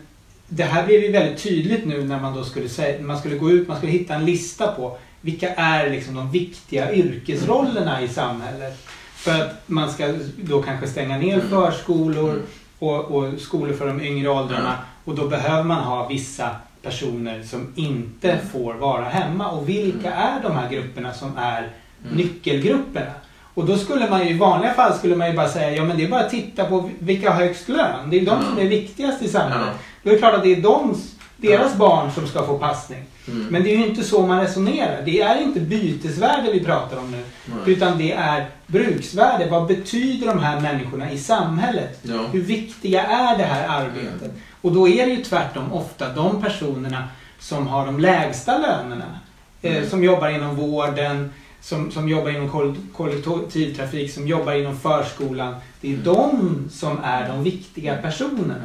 [0.47, 3.51] det här blev ju väldigt tydligt nu när man då skulle, säga, man skulle gå
[3.51, 8.87] ut, man skulle hitta en lista på vilka är liksom de viktiga yrkesrollerna i samhället.
[9.15, 11.49] För att man ska då kanske stänga ner mm.
[11.49, 12.43] förskolor mm.
[12.79, 16.49] och, och skolor för de yngre åldrarna och då behöver man ha vissa
[16.81, 19.51] personer som inte får vara hemma.
[19.51, 20.19] Och vilka mm.
[20.19, 22.17] är de här grupperna som är mm.
[22.17, 23.11] nyckelgrupperna?
[23.53, 25.97] Och då skulle man ju i vanliga fall skulle man ju bara säga, ja men
[25.97, 28.09] det är bara att titta på vilka har högst lön.
[28.09, 29.75] Det är de som är viktigast i samhället.
[30.03, 30.95] Då är det klart att det är de,
[31.41, 33.03] deras barn som ska få passning.
[33.27, 33.47] Mm.
[33.47, 35.01] Men det är ju inte så man resonerar.
[35.05, 37.23] Det är inte bytesvärde vi pratar om nu.
[37.45, 37.73] Nej.
[37.73, 39.47] Utan det är bruksvärde.
[39.49, 41.99] Vad betyder de här människorna i samhället?
[42.01, 42.25] Ja.
[42.31, 44.21] Hur viktiga är det här arbetet?
[44.21, 44.35] Mm.
[44.61, 47.03] Och då är det ju tvärtom ofta de personerna
[47.39, 49.19] som har de lägsta lönerna.
[49.61, 49.89] Eh, mm.
[49.89, 55.55] Som jobbar inom vården, som, som jobbar inom kollektivtrafik, som jobbar inom förskolan.
[55.81, 56.03] Det är mm.
[56.03, 58.55] de som är de viktiga personerna.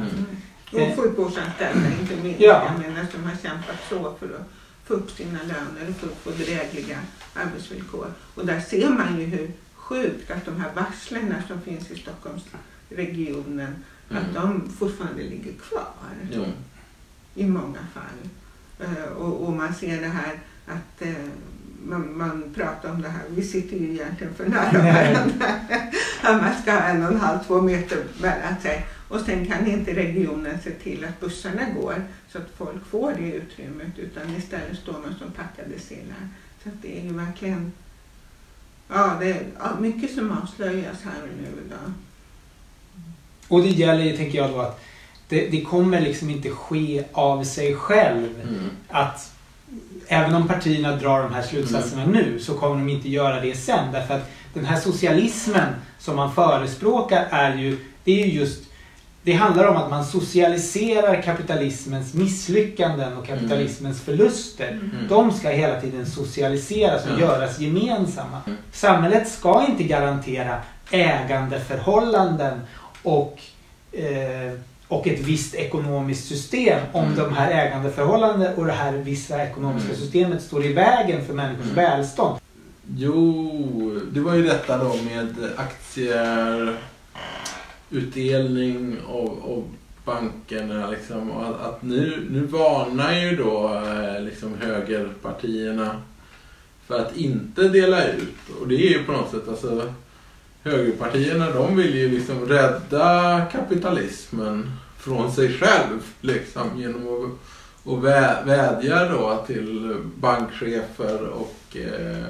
[0.71, 2.41] Och sjukvårdsanställda inte minst.
[2.41, 2.71] Ja.
[2.71, 4.49] Jag menar som har kämpat så för att
[4.85, 6.99] få upp sina löner och för att få drägliga
[7.33, 8.07] arbetsvillkor.
[8.35, 13.83] Och där ser man ju hur sjukt att de här varslen som finns i Stockholmsregionen
[14.09, 14.23] Mm.
[14.23, 15.93] Att de fortfarande ligger kvar.
[16.31, 16.45] Jo.
[17.35, 18.29] I många fall.
[18.87, 21.29] Uh, och, och, man ser det här att uh,
[21.83, 25.45] man, man, pratar om det här, vi sitter ju egentligen för nära varandra.
[26.41, 28.85] man ska ha en och en halv, två meter mellan sig.
[29.07, 33.33] Och sen kan inte regionen se till att bussarna går så att folk får det
[33.33, 36.29] utrymmet utan istället står man som packade sillar.
[36.63, 37.71] Så det är ju verkligen
[38.87, 41.93] ja, det är mycket som avslöjas här och nu idag.
[43.47, 44.81] Och det gäller ju, tänker jag då, att
[45.29, 48.41] det, det kommer liksom inte ske av sig själv.
[48.43, 48.69] Mm.
[48.89, 49.33] Att
[50.07, 53.91] även om partierna drar de här slutsatserna nu så kommer de inte göra det sen.
[53.91, 58.63] Därför att den här socialismen som man förespråkar är ju, det är ju just
[59.27, 64.67] det handlar om att man socialiserar kapitalismens misslyckanden och kapitalismens förluster.
[64.71, 64.89] Mm.
[65.09, 67.19] De ska hela tiden socialiseras och Ja.
[67.19, 68.41] göras gemensamma.
[68.45, 68.57] Mm.
[68.71, 70.61] Samhället ska inte garantera
[70.91, 72.59] ägandeförhållanden
[73.03, 73.39] och,
[73.91, 74.53] eh,
[74.87, 77.15] och ett visst ekonomiskt system om Mm.
[77.17, 80.01] de här ägandeförhållandena och det här vissa ekonomiska Mm.
[80.01, 81.75] systemet står i vägen för människors Mm.
[81.75, 82.39] välstånd.
[82.97, 86.77] Jo, det var ju detta då med aktier,
[87.91, 89.63] utdelning av, av
[90.05, 91.31] bankerna liksom.
[91.31, 96.01] Och att, att nu, nu varnar ju då eh, liksom högerpartierna
[96.87, 98.59] för att inte dela ut.
[98.61, 99.93] Och det är ju på något sätt alltså
[100.63, 107.31] högerpartierna de vill ju liksom rädda kapitalismen från sig själv liksom genom att
[107.83, 112.25] och vä- vädjar då till bankchefer och eh,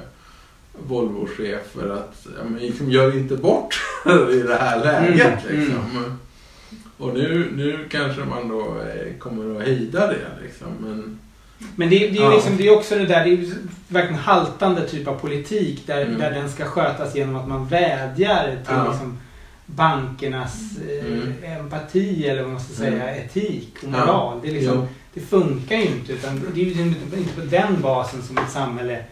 [0.86, 3.80] Volvo-chefer att ja, men liksom, gör inte bort
[4.32, 5.46] i det här läget.
[5.50, 6.18] Mm, Liksom.
[6.98, 10.42] Och nu, nu kanske man då eh, kommer att hejda det.
[10.42, 10.68] Liksom.
[10.80, 11.18] Men,
[11.76, 12.34] Men det, det är Ja.
[12.34, 13.48] liksom, det är också det där, det är
[13.88, 16.18] verkligen haltande typ av politik där, Mm.
[16.20, 18.90] där den ska skötas genom att man vädjar till Ja.
[18.90, 19.18] liksom,
[19.66, 20.54] bankernas
[20.88, 21.32] eh, Mm.
[21.60, 23.24] empati eller vad man ska säga, Mm.
[23.24, 24.40] etik och moral.
[24.42, 28.22] Det, liksom, det funkar ju inte utan det är ju inte inte på den basen
[28.22, 29.04] som ett samhälle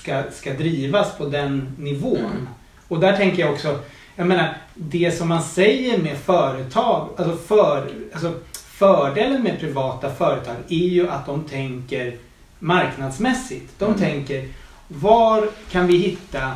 [0.00, 2.16] ska, ska drivas på den nivån.
[2.18, 2.48] Mm.
[2.88, 3.78] Och där tänker jag också,
[4.16, 10.56] jag menar det som man säger med företag, alltså, för, alltså fördelen med privata företag
[10.68, 12.16] är ju att de tänker
[12.58, 13.78] marknadsmässigt.
[13.78, 13.98] De Mm.
[13.98, 14.48] tänker
[14.88, 16.52] var kan vi hitta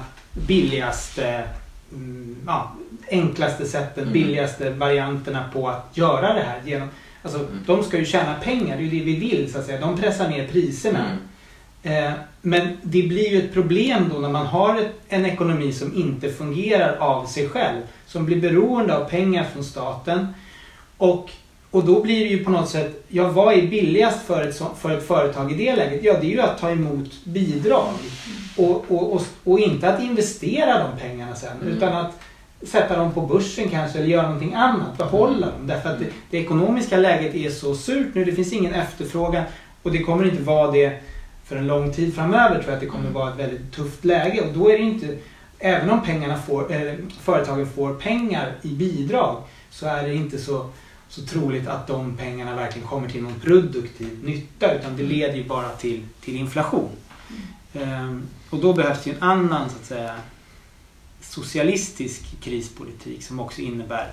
[0.46, 1.44] billigaste,
[1.92, 2.72] mm, ja,
[3.11, 4.12] enklaste sättet, Mm.
[4.12, 6.61] billigaste varianterna på att göra det här.
[6.64, 6.88] Genom,
[7.22, 7.59] alltså, Mm.
[7.66, 9.81] De ska ju tjäna pengar, det är ju det vi vill så att säga.
[9.81, 11.05] De pressar ner priserna.
[11.83, 12.05] Mm.
[12.05, 16.33] Eh, men det blir ju ett problem då när man har en ekonomi som inte
[16.33, 17.81] fungerar av sig själv.
[18.07, 20.26] Som blir beroende av pengar från staten.
[20.96, 21.31] Och,
[21.70, 24.98] och då blir det ju på något sätt, ja vad är billigast för ett, för
[24.98, 26.00] ett företag i det läget?
[26.05, 27.94] Ja det är ju att ta emot bidrag.
[28.57, 31.57] Och, och, och, och inte att investera de pengarna sen.
[31.62, 31.76] Mm.
[31.76, 32.20] Utan att
[32.62, 34.98] sätta dem på börsen kanske eller göra någonting annat.
[34.98, 35.66] Behålla dem.
[35.66, 38.24] Därför att det, det ekonomiska läget är så surt nu.
[38.24, 39.44] Det finns ingen efterfrågan.
[39.83, 41.02] Och det kommer inte vara det
[41.52, 43.14] för en lång tid framöver tror jag att det kommer Mm.
[43.14, 44.40] vara ett väldigt tufft läge.
[44.40, 45.18] Och då är det inte,
[45.58, 50.70] även om pengarna får, eh, företagen får pengar i bidrag så är det inte så,
[51.08, 55.44] så troligt att de pengarna verkligen kommer till någon produktiv nytta utan det leder ju
[55.44, 56.90] bara till, till inflation.
[57.74, 60.14] Ehm, och då behövs ju en annan så att säga
[61.20, 64.10] socialistisk krispolitik som också innebär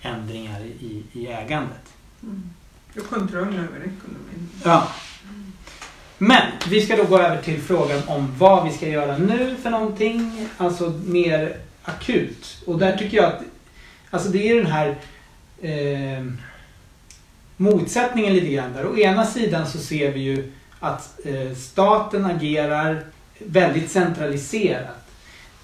[0.00, 1.92] ändringar i, i ägandet.
[2.22, 2.50] Mm.
[2.96, 4.48] Och kontroll över ekonomin.
[4.64, 4.88] Ja.
[6.22, 9.70] Men vi ska då gå över till frågan om vad vi ska göra nu för
[9.70, 10.48] någonting.
[10.56, 12.62] Alltså mer akut.
[12.66, 13.40] Och där tycker jag att
[14.10, 14.96] alltså det är den här
[15.62, 16.24] eh,
[17.56, 18.86] motsättningen lite grann där.
[18.86, 23.04] Å ena sidan så ser vi ju att eh, staten agerar
[23.38, 25.08] väldigt centraliserat.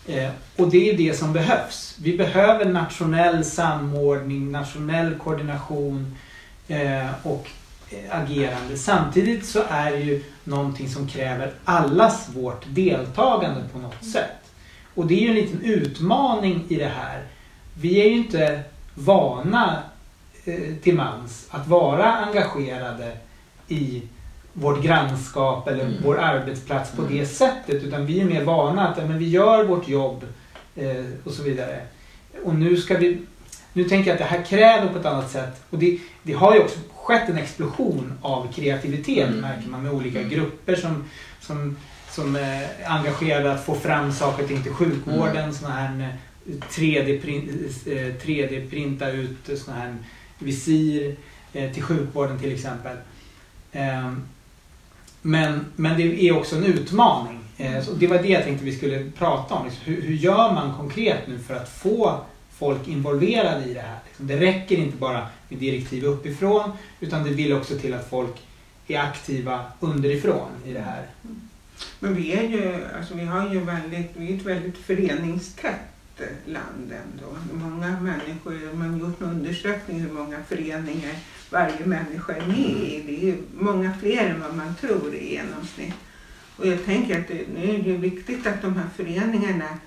[0.07, 1.97] Eh, och det är det som behövs.
[2.03, 6.17] Vi behöver nationell samordning, nationell koordination
[6.69, 7.51] eh, och
[8.11, 8.77] agerande.
[8.77, 14.31] Samtidigt så är det ju någonting som kräver allas vårt deltagande på något sätt.
[14.95, 17.23] Och det är ju en liten utmaning i det här.
[17.81, 18.61] Vi är ju inte
[18.95, 19.83] vana
[20.45, 23.17] eh, till mans att vara engagerade
[23.69, 24.03] i
[24.53, 25.95] vårt grannskap eller Mm.
[26.05, 27.17] vår arbetsplats på Mm.
[27.19, 27.83] det sättet.
[27.85, 30.25] Utan vi är mer vana att ja, men vi gör vårt jobb
[30.77, 31.81] eh, och så vidare.
[32.45, 33.19] Och nu ska vi...
[33.73, 35.63] Nu tänker jag att det här kräver på ett annat sätt.
[35.71, 39.41] Och det, det har ju också skett en explosion av kreativitet Mm.
[39.41, 40.31] märker man med olika Mm.
[40.31, 41.05] grupper som,
[41.41, 41.77] som,
[42.11, 45.37] som eh, är engagerade att få fram saker till sjukvården.
[45.37, 45.53] Mm.
[45.53, 49.97] Såna här eh, 3D-prin- eh, 3D-printa ut såna här
[50.39, 51.17] visir
[51.53, 52.97] eh, till sjukvården till exempel.
[53.73, 54.23] Ehm,
[55.23, 57.39] Men, men det är också en utmaning.
[57.57, 59.65] Eh, Så det var det jag tänkte vi skulle prata om.
[59.67, 62.21] Liksom, Hur, hur gör man konkret nu för att få
[62.59, 63.99] folk involverade i det här?
[64.07, 68.35] Liksom, det räcker inte bara med direktiv uppifrån utan det vill också till att folk
[68.87, 71.07] är aktiva underifrån i det här.
[72.01, 76.53] Men vi är ju, alltså vi har ju väldigt, vi är ett väldigt föreningstätt eh,
[76.53, 77.37] land ändå.
[77.53, 81.15] Många människor, man har gjort en undersökning hur många föreningar
[81.51, 83.03] varje människa är med i.
[83.07, 85.95] Det är många fler än vad man tror i genomsnitt.
[86.57, 89.79] Och jag tänker att det, nu är det ju viktigt att de här föreningarna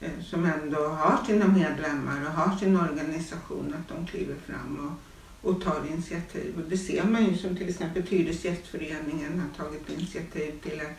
[0.00, 4.96] Eh, som ändå har sina medlemmar och har sin organisation, att de kliver fram
[5.42, 6.54] och, och tar initiativ.
[6.56, 10.96] Och det ser man ju som till exempel Hyresgästföreningen har tagit initiativ till att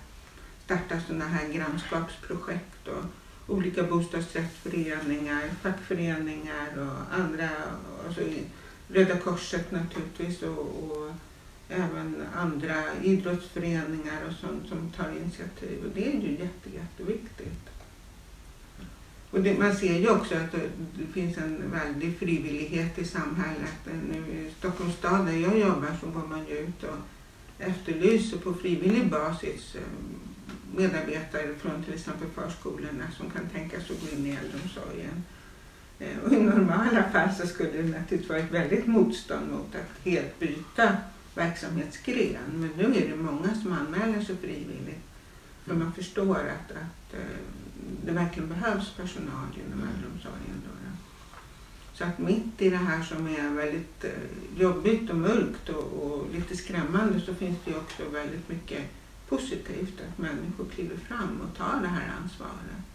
[0.66, 3.04] starta sådana här grannskapsprojekt och
[3.56, 7.50] olika bostadsrättsföreningar, fackföreningar och andra,
[8.08, 8.22] alltså
[8.88, 11.12] Röda Korset naturligtvis och, och
[11.70, 17.71] även andra idrottsföreningar och sånt som tar initiativ och det är ju jätte, jätteviktigt.
[19.32, 23.80] Och det, man ser ju också att det, finns en väldig frivillighet i samhället.
[23.86, 26.98] Nu eh, I Stockholms stad där jag jobbar så går man ju ut och
[27.60, 29.82] efterlyser på frivillig basis eh,
[30.76, 35.24] medarbetare från till exempel förskolorna som kan tänka sig att gå in i äldreomsorgen.
[36.00, 40.06] Eh, och I normala fall så skulle det naturligtvis vara ett väldigt motstånd mot att
[40.06, 40.98] helt byta
[41.36, 42.52] verksamhetsgren.
[42.54, 45.06] Men nu är det många som anmäler sig frivilligt.
[45.66, 47.16] För man förstår att, att
[48.06, 50.62] det verkligen behövs personal inom äldreomsorgen.
[50.66, 50.72] Då.
[51.94, 56.28] Så att mitt i det här som är väldigt eh, jobbigt och mörkt och, och
[56.34, 58.82] lite skrämmande så finns det också väldigt mycket
[59.30, 62.86] positivt att människor kliver fram och tar det här ansvaret.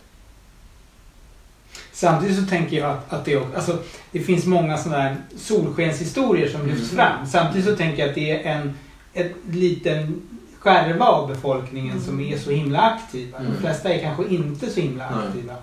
[1.93, 6.67] Samtidigt så tänker jag att, att det, alltså, det finns många sådana här solskenshistorier som
[6.67, 6.97] lyfts mm.
[6.97, 7.27] fram.
[7.27, 8.75] Samtidigt så tänker jag att det är en,
[9.13, 10.23] en liten
[10.67, 12.05] skärva av befolkningen mm.
[12.05, 13.39] som är så himla aktiva.
[13.39, 13.53] Mm.
[13.53, 15.55] De flesta är kanske inte så himla aktiva.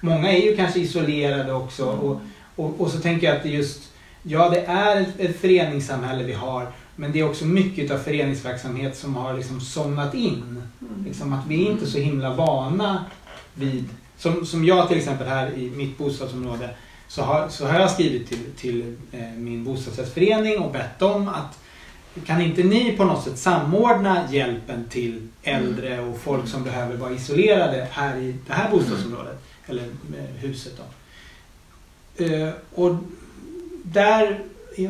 [0.00, 1.88] Många är ju kanske isolerade också.
[1.88, 1.98] Mm.
[1.98, 2.20] Och,
[2.56, 3.82] och, och, så tänker jag att det just,
[4.22, 6.66] ja det är ett, ett föreningssamhälle vi har.
[6.96, 10.62] Men det är också mycket av föreningsverksamhet som har liksom somnat in.
[10.80, 11.04] Mm.
[11.04, 13.04] Liksom att vi är inte så himla vana
[13.54, 16.70] vid som, som jag till exempel här i mitt bostadsområde
[17.08, 21.58] så har, så har jag skrivit till, till eh, min bostadsrättsförening och bett dem att
[22.26, 27.12] kan inte ni på något sätt samordna hjälpen till äldre och folk som behöver vara
[27.12, 29.84] isolerade här i det här bostadsområdet eller
[30.38, 30.84] huset då.
[32.24, 32.96] Eh, och
[33.82, 34.40] där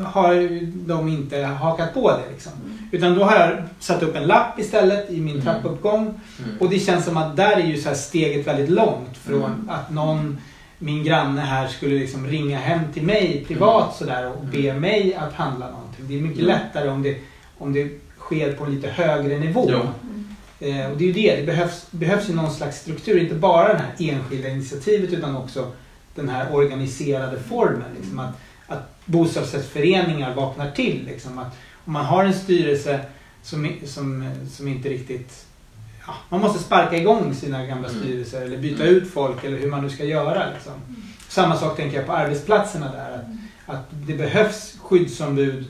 [0.03, 2.31] har de inte hakat på det.
[2.31, 2.51] Liksom.
[2.65, 2.77] Mm.
[2.91, 5.43] Utan då har jag satt upp en lapp istället i min mm.
[5.43, 6.01] trappuppgång.
[6.01, 6.57] Mm.
[6.59, 9.69] Och det känns som att där är ju så steget väldigt långt från mm.
[9.69, 10.37] att någon,
[10.83, 13.93] min granne här skulle liksom ringa hem till mig privat mm.
[13.97, 14.81] sådär och be mm.
[14.81, 16.05] mig att handla någonting.
[16.07, 17.17] Det är mycket lättare om det,
[17.57, 19.71] om det sker på en lite högre nivå.
[20.59, 23.19] Eh, och det är ju det, det behövs, behövs ju någon slags struktur.
[23.19, 25.71] Inte bara det här enskilda initiativet utan också
[26.15, 27.93] den här organiserade formen.
[27.99, 28.33] Liksom, att,
[28.67, 31.05] att bostadsrättsföreningar vaknar till.
[31.05, 32.99] Liksom, att om man har en styrelse
[33.41, 35.45] som, som, som inte riktigt...
[36.07, 38.01] Ja, man måste sparka igång sina gamla mm.
[38.01, 38.95] styrelser eller byta mm.
[38.95, 40.53] ut folk eller hur man nu ska göra.
[40.53, 40.73] Liksom.
[40.73, 41.01] Mm.
[41.27, 43.11] Samma sak tänker jag på arbetsplatserna där.
[43.11, 43.37] Att, mm.
[43.65, 45.65] att det behövs skyddsombud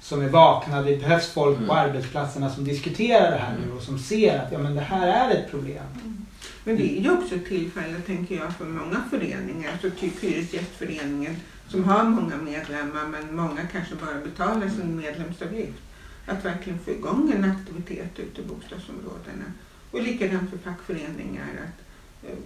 [0.00, 0.82] som är vakna.
[0.82, 1.68] Det behövs folk mm.
[1.68, 5.08] på arbetsplatserna som diskuterar det här nu och som ser att ja, men det här
[5.08, 5.84] är ett problem.
[5.94, 6.26] Mm.
[6.64, 11.36] Men det är ju också ett tillfälle, tänker jag, för många föreningar, så typ Hyresgästföreningen
[11.68, 15.82] som har många medlemmar men många kanske bara betalar sin medlemsavgift.
[16.26, 19.44] Att verkligen få igång en aktivitet ute i bostadsområdena.
[19.92, 21.48] Och likadant för fackföreningar.
[21.64, 22.36] Att eh,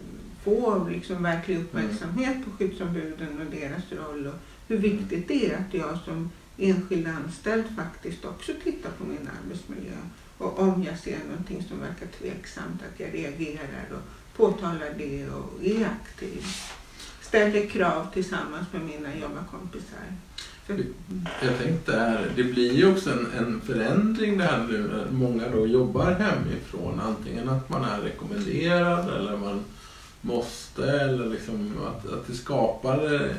[0.45, 4.27] få liksom verklig uppmärksamhet på skyddsombuden och deras roll.
[4.27, 4.35] Och
[4.69, 9.97] hur viktigt det är att jag som enskild anställd faktiskt också tittar på min arbetsmiljö.
[10.39, 15.65] Och om jag ser någonting som verkar tveksamt att jag reagerar och påtalar det och
[15.65, 16.43] är aktiv
[17.37, 20.07] ställer krav tillsammans med mina jobbarkompisar.
[21.43, 25.49] Jag tänkte här, det blir ju också en, en förändring det här nu när många
[25.49, 27.01] då jobbar hemifrån.
[27.01, 29.65] Antingen att man är rekommenderad eller man
[30.21, 33.37] måste eller liksom att, att det skapar eh,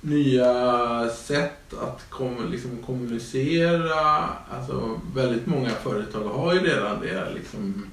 [0.00, 4.28] nya sätt att kom, liksom kommunicera.
[4.50, 7.86] Alltså väldigt många företag har ju redan det liksom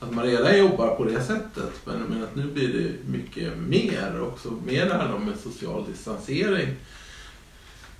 [0.00, 1.72] att man redan jobbar på det sättet.
[1.84, 4.50] Men, men att nu blir det mycket mer också.
[4.66, 6.68] Med det här med social distansering.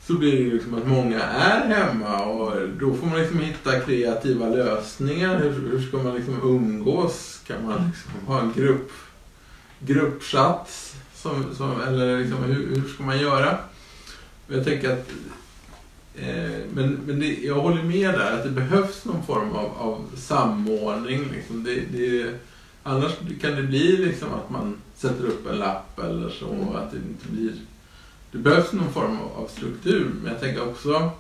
[0.06, 4.48] Så blir det liksom att många är hemma och då får man liksom hitta kreativa
[4.48, 5.38] lösningar.
[5.38, 7.40] Hur, hur ska man liksom umgås?
[7.46, 8.92] Kan man liksom ha en grupp,
[9.80, 10.96] gruppchatt?
[11.14, 13.58] Som, som, eller liksom, hur, hur ska man göra?
[14.48, 15.10] Jag tänker att
[16.16, 20.10] Eh, men men det, jag håller med där att det behövs någon form av, av
[20.16, 21.24] samordning.
[21.32, 21.64] Liksom.
[21.64, 22.34] Det, det,
[22.82, 26.52] annars kan det bli liksom att man sätter upp en lapp eller så.
[26.52, 26.68] Mm.
[26.68, 27.52] Att det, inte blir,
[28.34, 30.10] det behövs någon form av, struktur.
[30.22, 31.10] Men jag tänker också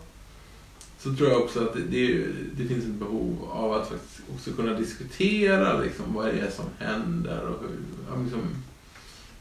[0.98, 2.26] så tror jag också att det, det,
[2.56, 6.64] det, finns ett behov av att faktiskt också kunna diskutera liksom, vad det är som
[6.78, 7.46] händer.
[7.48, 8.40] Och hur, liksom,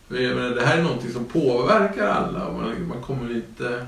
[0.08, 3.86] menar, det här är någonting som påverkar alla och man, man kommer inte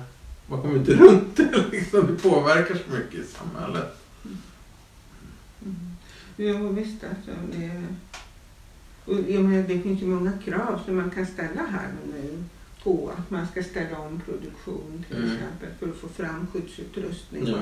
[0.47, 1.66] man kommer inte runt det.
[1.72, 2.07] Liksom.
[2.07, 3.97] Det påverkar så mycket i samhället.
[4.26, 4.38] Mm.
[5.62, 5.76] mm.
[6.38, 7.32] Jo visst alltså.
[7.51, 7.84] Det,
[9.05, 12.43] och, jag menar, det finns ju många krav som man kan ställa här och nu
[12.86, 15.32] på att man ska ställa om produktion till Mm.
[15.32, 17.48] exempel för att få fram skyddsutrustning.
[17.48, 17.58] Ja.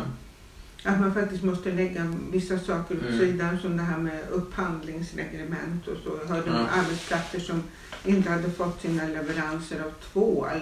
[0.92, 3.20] Att man faktiskt måste lägga vissa saker åt Mm.
[3.20, 6.18] sidan som det här med upphandlingsreglement och så.
[6.22, 6.68] Jag hörde om Ja.
[6.82, 7.64] arbetsplatser som
[8.06, 10.62] inte hade fått sina leveranser av tvål.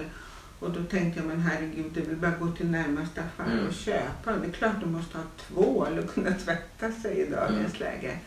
[0.60, 3.68] Och då tänkte jag, men herregud, det väl bara gå till närmaste affär Mm.
[3.68, 4.32] och köpa.
[4.38, 8.18] Det är klart de måste ha tvål och kunna tvätta sig i dagens läge.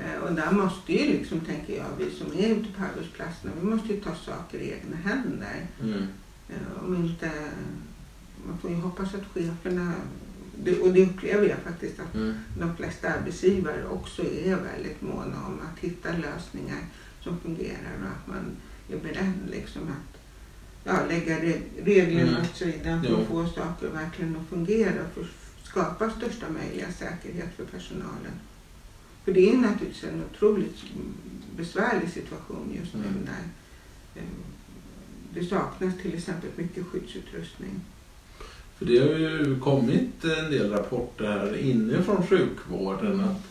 [0.00, 3.66] Eh, Och där måste ju liksom, tänker jag, vi som är ute på arbetsplatserna, vi
[3.66, 5.66] måste ju ta saker i egna händer.
[5.82, 6.02] Mm.
[6.48, 7.30] Eh, Om inte,
[8.46, 9.92] man får ju hoppas att cheferna,
[10.82, 12.34] och det upplever jag faktiskt att Mm.
[12.58, 16.78] de flesta arbetsgivare också är väldigt måna om att hitta lösningar
[17.20, 18.56] som fungerar och att man
[18.88, 20.20] är beredd liksom att
[20.84, 22.42] ja, lägga re- reglerna Mm.
[22.42, 25.28] åt sidan för att få saker verkligen att fungera för att
[25.66, 28.34] skapa största möjliga säkerhet för personalen.
[29.24, 30.76] För det är naturligtvis en otroligt
[31.56, 33.14] besvärlig situation just nu Mm.
[33.24, 33.42] när
[34.22, 34.28] eh,
[35.34, 37.80] det saknas till exempel mycket skyddsutrustning.
[38.78, 43.42] För det har ju kommit en del rapporter här inne från sjukvården att,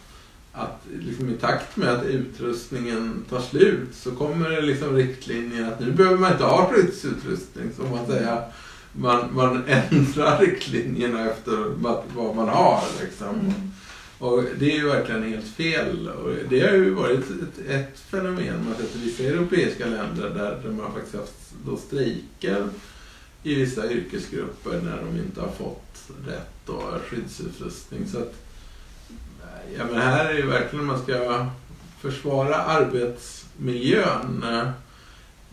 [0.51, 5.79] att liksom i takt med att utrustningen tar slut så kommer det liksom riktlinjer att
[5.79, 7.69] nu behöver man inte ha skyddsutrustning.
[7.77, 8.43] Så man säger
[8.93, 11.57] man, man ändrar riktlinjerna efter
[12.15, 12.83] vad, man har.
[13.01, 13.53] Liksom.
[14.19, 16.09] Och det är ju verkligen helt fel.
[16.09, 20.59] Och det har ju varit ett, ett fenomen man sett i vissa europeiska länder där,
[20.63, 22.67] där man faktiskt haft då strejker
[23.43, 28.07] i vissa yrkesgrupper när de inte har fått rätt då, skyddsutrustning.
[28.07, 28.33] Så att,
[29.77, 31.47] ja, men här är ju verkligen man ska
[31.99, 34.43] försvara arbetsmiljön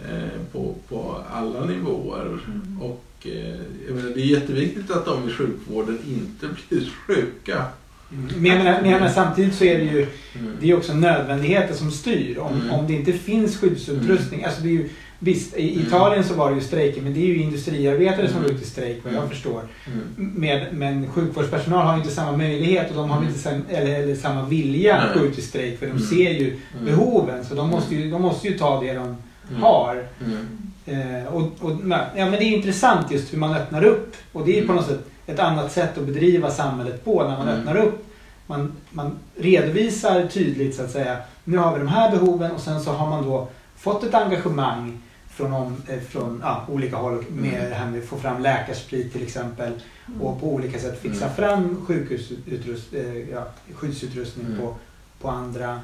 [0.04, 2.38] eh, på, på alla nivåer.
[2.80, 7.64] Och eh, jag menar, det är jätteviktigt att de i sjukvården inte blir sjuka.
[8.08, 10.06] Men jag menar, men jag menar, samtidigt så är det ju
[10.40, 10.52] Mm.
[10.60, 12.38] det är också nödvändigheter som styr.
[12.38, 12.70] Om, Mm.
[12.70, 14.44] om det inte finns skyddsutrustning.
[14.44, 14.88] Alltså det är ju,
[15.18, 15.86] visst, i Mm.
[15.86, 18.42] Italien så var det ju strejker men det är ju industriarbetare som Mm.
[18.48, 19.30] går ut i strejk vad jag Mm.
[19.30, 19.60] förstår.
[19.86, 20.32] Mm.
[20.34, 23.28] Med, men sjukvårdspersonal har inte samma möjlighet och de har Mm.
[23.28, 26.02] inte sam, eller, eller samma vilja att gå ut i strejk för de Mm.
[26.04, 26.84] ser ju Mm.
[26.84, 27.44] behoven.
[27.44, 29.16] Så de måste ju, de måste ju ta det de
[29.50, 29.62] Mm.
[29.62, 30.04] har.
[30.26, 30.46] Mm.
[30.86, 34.16] Eh, och, och, ja, men det är intressant just hur man öppnar upp.
[34.32, 34.76] Och det är på Mm.
[34.76, 37.58] något sätt ett annat sätt att bedriva samhället på när man Mm.
[37.60, 38.06] öppnar upp.
[38.46, 42.80] Man, man redovisar tydligt så att säga, nu har vi de här behoven och sen
[42.80, 44.98] så har man då fått ett engagemang
[45.30, 47.70] från, om, eh, från ja, olika håll med Mm.
[47.70, 49.72] det här med att få fram läkarsprit till exempel
[50.20, 51.36] och på olika sätt fixa Mm.
[51.36, 54.58] fram sjukhusutrust, eh, ja, skyddsutrustning Mm.
[54.58, 54.74] på,
[55.20, 55.80] på andra,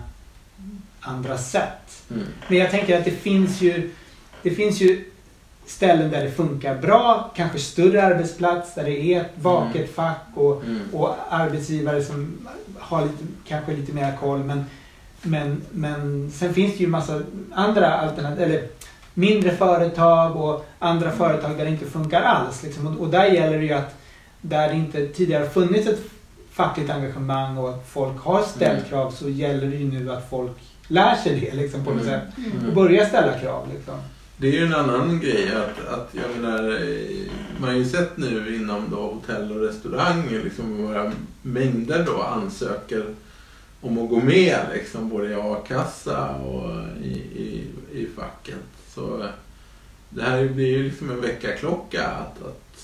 [1.01, 2.03] andra sätt.
[2.11, 2.23] Mm.
[2.49, 3.91] Men jag tänker att det finns ju,
[4.43, 5.05] det finns ju
[5.67, 10.63] ställen där det funkar bra, kanske större arbetsplats där det är ett vaket fack och,
[10.65, 10.81] Mm.
[10.93, 12.39] och arbetsgivare som
[12.79, 14.39] har lite, kanske lite mer koll.
[14.45, 14.65] Men,
[15.23, 17.21] men, men sen finns det ju massa
[17.55, 18.63] andra alternativ, eller
[19.15, 22.63] mindre företag och andra företag där det inte funkar alls.
[22.63, 22.87] Liksom.
[22.87, 23.95] Och, och där gäller det ju att
[24.41, 26.01] där det inte tidigare funnits ett
[26.53, 28.89] fackligt engagemang och att folk har ställt Mm.
[28.89, 30.53] krav så gäller det ju nu att folk
[30.89, 32.15] lär sig det liksom, på något Mm.
[32.21, 32.29] sätt.
[32.53, 32.69] Mm.
[32.69, 33.69] Och börjar ställa krav.
[33.75, 33.95] Liksom.
[34.43, 38.17] Det är ju en annan grej att, att jag menar, eh, man har ju sett
[38.17, 41.13] nu inom då hotell och restaurang liksom våra
[41.43, 43.15] mängder då ansöker
[43.81, 46.71] om att gå med liksom både i a-kassa och
[47.03, 48.65] i, i, i facket.
[48.95, 49.29] Så eh,
[50.09, 52.79] det här blir ju liksom en väckarklocka att, att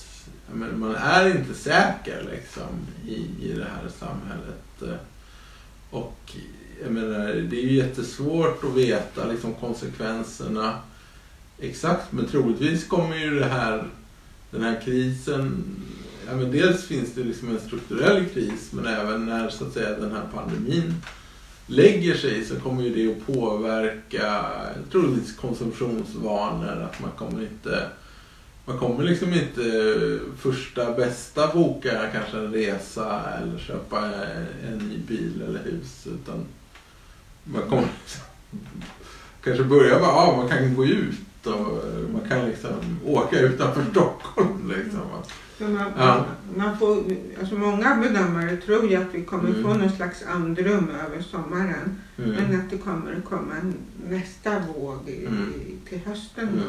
[0.53, 4.81] menar, man är inte säker liksom i, i det här samhället.
[4.81, 5.05] Eh,
[5.89, 6.35] och
[6.83, 10.75] jag menar, det är ju jättesvårt att veta liksom konsekvenserna
[11.61, 13.87] exakt, men troligtvis kommer ju det här,
[14.51, 15.63] den här krisen,
[16.27, 19.99] ja men dels finns det liksom en strukturell kris, men även när så att säga
[19.99, 20.93] den här pandemin
[21.67, 24.45] lägger sig så kommer ju det att påverka
[24.91, 27.89] troligtvis konsumtionsvanor, att man kommer inte
[28.65, 34.05] man kommer liksom inte första bästa boka kanske en resa eller köpa
[34.67, 36.45] en ny bil eller hus utan
[37.43, 37.87] man kommer
[39.43, 41.15] kanske börja med att man kan gå ut
[41.47, 41.83] och
[42.13, 44.71] man kan liksom åka utanför Stockholm.
[44.77, 45.01] Liksom.
[45.73, 46.25] Man, Ja.
[46.57, 47.03] man får,
[47.39, 49.63] alltså många bedömare tror ju att vi kommer Mm.
[49.63, 52.01] få någon slags andrum över sommaren.
[52.15, 52.59] Men Mm.
[52.59, 53.53] att det kommer att komma
[54.09, 55.53] nästa våg i, Mm.
[55.89, 56.47] till hösten.
[56.47, 56.63] Mm.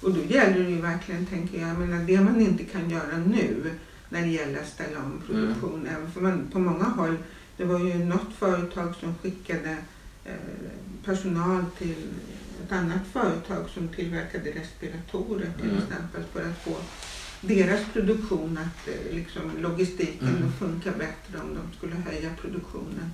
[0.00, 3.16] Och då gäller det ju verkligen, tänker jag, jag menar, det man inte kan göra
[3.26, 3.70] nu
[4.08, 5.86] när det gäller att ställa om produktion.
[5.96, 7.16] Även för man, på många håll,
[7.56, 9.76] det var ju något företag som skickade
[10.24, 10.32] eh,
[11.04, 11.94] personal till
[12.64, 15.82] ett annat företag som tillverkade respiratorer till Mm.
[15.82, 16.76] exempel för att få
[17.40, 20.48] deras produktion att eh, liksom, logistiken Mm.
[20.48, 23.10] att funka bättre om de skulle höja produktionen.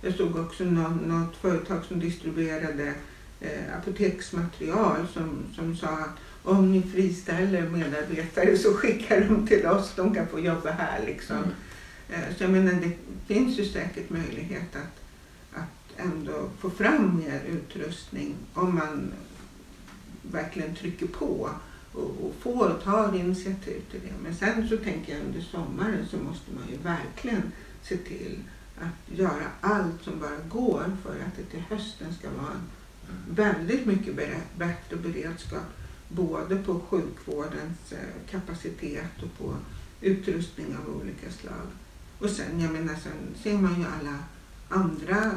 [0.00, 2.94] Jag såg också någon, något företag som distribuerade
[3.40, 9.92] eh, apoteksmaterial som, som sa att om ni friställer medarbetare så skickar de till oss,
[9.96, 11.36] de kan få jobba här liksom.
[11.36, 11.50] Mm.
[12.10, 12.92] Eh, så jag menar det
[13.34, 15.01] finns ju säkert möjlighet att
[15.96, 19.12] ändå få fram mer utrustning om man
[20.22, 21.50] verkligen trycker på
[21.92, 24.14] och, och får initiativ till det.
[24.22, 28.38] Men sen så tänker jag under sommaren så måste man ju verkligen se till
[28.80, 33.86] att göra allt som bara går för att det till hösten ska vara en väldigt
[33.86, 34.16] mycket
[34.58, 35.66] bättre beredskap
[36.08, 39.54] både på sjukvårdens eh, kapacitet och på
[40.00, 41.66] utrustning av olika slag.
[42.18, 44.18] Och sen, jag menar, sen ser man ju alla
[44.68, 45.30] andra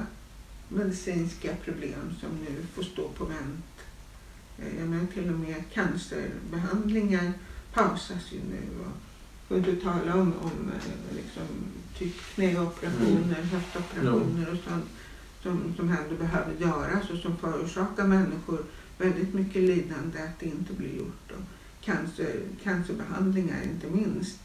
[0.69, 3.65] medicinska problem som nu får stå på vänt.
[4.59, 7.33] Eh, Jag menar till och med cancerbehandlingar
[7.73, 8.79] pausas ju nu.
[8.85, 8.91] Och
[9.47, 11.47] för att inte tala om, om eh, liksom,
[11.97, 14.85] typ knäoperationer, höftoperationer och sånt
[15.43, 18.65] som, som ändå behöver göras och som förorsakar människor
[18.97, 21.31] väldigt mycket lidande att det inte blir gjort.
[21.31, 21.41] Och
[21.81, 24.39] cancer, cancerbehandlingar inte minst.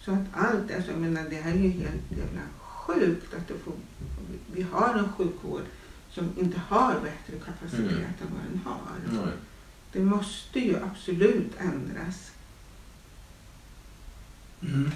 [0.00, 2.40] Så att allt, alltså, jag menar, det här är ju helt jävla
[2.86, 3.72] sjukt att det får,
[4.52, 5.62] vi har en sjukvård
[6.10, 8.04] som inte har bättre kapacitet Mm.
[8.04, 8.60] än vad den
[9.18, 9.24] har.
[9.24, 9.34] Nej.
[9.92, 12.30] Det måste ju absolut ändras.
[14.62, 14.90] Mm.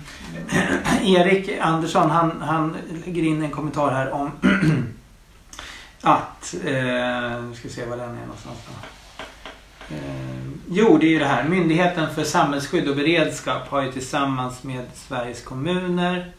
[1.16, 2.76] Erik Andersson han, han
[3.07, 4.30] lägger in en kommentar här om
[6.01, 8.72] att, eh, nu ska vi se var den är någonstans då.
[9.95, 11.49] Eh, jo, det är ju det här.
[11.49, 16.32] Myndigheten för samhällsskydd och beredskap har ju tillsammans med Sveriges kommuner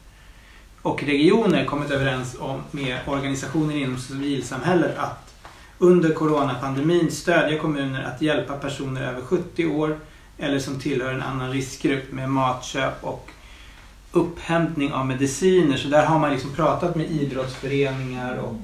[0.81, 5.33] och regioner kommit överens om med organisationer inom civilsamhället att
[5.77, 9.97] under coronapandemin stödja kommuner att hjälpa personer över 70 år
[10.37, 13.29] eller som tillhör en annan riskgrupp med matköp och
[14.11, 15.77] upphämtning av mediciner.
[15.77, 18.55] Så där har man liksom pratat med idrottsföreningar och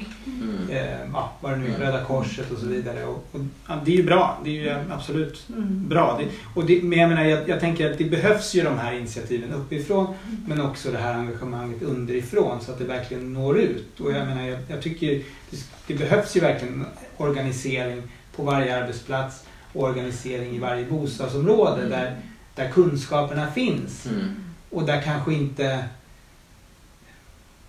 [0.42, 0.70] Mm.
[0.70, 1.82] eh, ja, vad det nu är, Mm.
[1.82, 3.06] Röda Korset och så vidare.
[3.06, 4.40] Och, och, ja, det är ju bra.
[4.44, 5.88] Det är ju absolut Mm.
[5.90, 6.20] bra.
[6.20, 8.94] Det, och det, men jag menar, jag, jag tänker att det behövs ju de här
[8.94, 10.14] initiativen uppifrån
[10.48, 14.00] men också det här engagemanget underifrån så att det verkligen når ut.
[14.00, 15.08] Och jag menar, jag, jag tycker
[15.50, 16.86] det, det behövs ju verkligen
[17.18, 18.02] organisering
[18.36, 19.44] på varje arbetsplats
[19.74, 21.90] och organisering i varje bostadsområde Mm.
[21.90, 22.16] där,
[22.56, 24.06] där kunskaperna finns.
[24.06, 24.26] Mm.
[24.76, 25.86] Och där kanske inte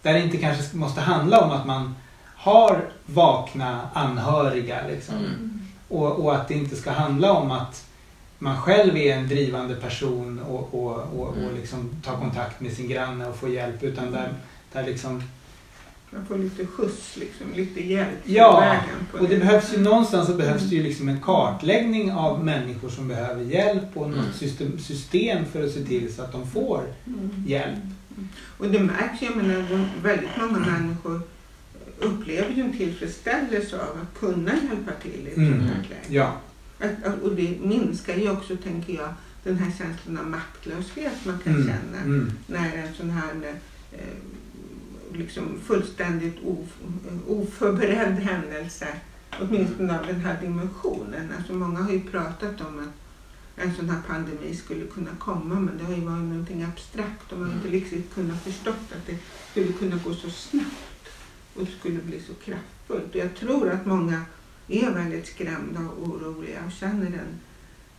[0.03, 1.95] där det inte kanske måste handla om att man
[2.37, 4.87] har vakna anhöriga.
[4.89, 5.15] Liksom.
[5.15, 5.63] Mm.
[5.89, 7.87] Och, och att det inte ska handla om att
[8.39, 11.55] man själv är en drivande person och, och, och, och Mm.
[11.55, 13.83] liksom tar kontakt med sin granne och får hjälp.
[13.83, 14.33] Utan där,
[14.73, 15.23] där liksom,
[16.17, 19.23] Man får lite skjuts, liksom, lite hjälp Ja, vägen.
[19.23, 23.09] Och det behövs ju någonstans så behövs det ju liksom en kartläggning av människor som
[23.09, 24.19] behöver hjälp och Mm.
[24.19, 27.31] något system, system för att se till så att de får Mm.
[27.47, 27.79] hjälp.
[28.59, 31.21] Och det märks ju, jag menar, väldigt många människor
[31.99, 35.59] upplever ju en tillfredsställelse av att kunna hjälpa till i ett Mm.
[35.59, 36.01] sånt läge.
[36.09, 36.37] Ja.
[36.81, 39.09] Att, att, och det minskar ju också, tänker jag,
[39.45, 41.67] den här känslan av maktlöshet man kan Mm.
[41.67, 42.33] känna Mm.
[42.47, 43.33] när en sån här
[43.93, 43.99] eh,
[45.13, 46.79] liksom fullständigt of,
[47.27, 48.89] oförberedd händelse,
[49.41, 51.33] åtminstone av den här dimensionen.
[51.39, 52.95] Alltså många har ju pratat om att
[53.57, 57.39] en sån här pandemi skulle kunna komma men det har ju varit någonting abstrakt och
[57.39, 59.19] man har inte riktigt kunnat förstått att det
[59.51, 61.09] skulle kunna gå så snabbt
[61.55, 63.15] och det skulle bli så kraftfullt.
[63.15, 64.23] Och jag tror att många
[64.69, 67.41] är väldigt skrämda och oroliga och känner den,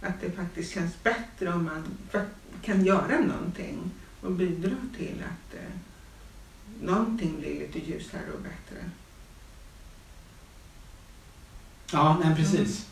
[0.02, 1.84] att det faktiskt känns bättre om man
[2.62, 3.92] kan göra någonting
[4.22, 5.80] och bidra till att eh,
[6.82, 8.84] någonting blir lite ljusare och bättre.
[11.92, 12.86] Ja, nej precis.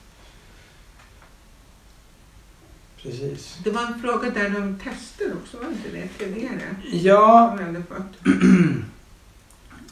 [3.01, 3.57] Precis.
[3.63, 6.07] Det var en fråga där om tester också, var inte det?
[6.07, 6.75] Tidigare?
[6.91, 8.27] Ja, Som fått.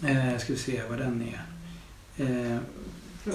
[0.09, 1.43] eh, ska vi se vad den är.
[2.17, 2.57] Eh,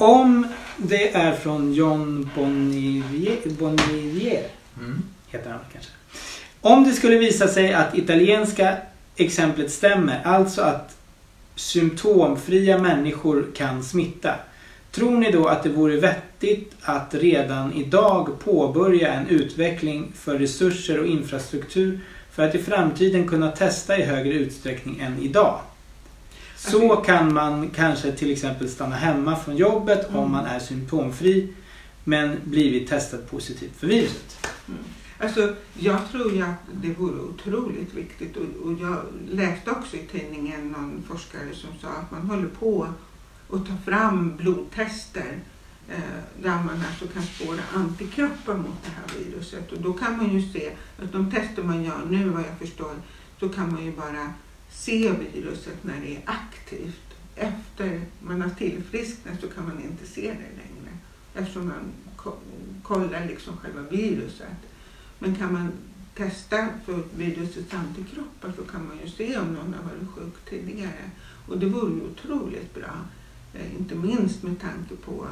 [0.02, 0.46] om
[0.76, 4.48] det är från John Bonivier, Bonivier
[4.78, 5.02] Mm.
[5.28, 5.90] heter han kanske.
[6.60, 8.76] Om det skulle visa sig att italienska
[9.18, 10.96] exemplet stämmer, alltså att
[11.54, 14.34] symptomfria människor kan smitta.
[14.90, 21.00] Tror ni då att det vore vettigt att redan idag påbörja en utveckling för resurser
[21.00, 22.00] och infrastruktur
[22.32, 25.60] för att i framtiden kunna testa i högre utsträckning än idag?
[26.56, 30.32] Så kan man kanske till exempel stanna hemma från jobbet om Mm.
[30.32, 31.48] man är symptomfri
[32.04, 34.46] men blivit testad positivt för viruset.
[35.20, 40.06] Alltså, jag tror ju att det vore otroligt viktigt och, och jag läste också i
[40.06, 42.88] tidningen någon forskare som sa att man håller på
[43.52, 45.38] att ta fram blodtester
[45.88, 50.32] eh, där man alltså kan spåra antikroppar mot det här viruset och då kan man
[50.32, 52.94] ju se att de tester man gör nu vad jag förstår
[53.40, 54.32] så kan man ju bara
[54.70, 57.02] se viruset när det är aktivt.
[57.36, 60.98] Efter man har tillfrisknat så kan man inte se det längre.
[61.34, 61.92] eftersom man
[62.82, 64.67] kollar liksom själva viruset.
[65.18, 65.72] Men kan man
[66.14, 71.10] testa för virusets antikroppar så kan man ju se om någon har varit sjuk tidigare.
[71.48, 72.94] Och det vore ju otroligt bra.
[73.54, 75.26] Eh, inte minst med tanke på,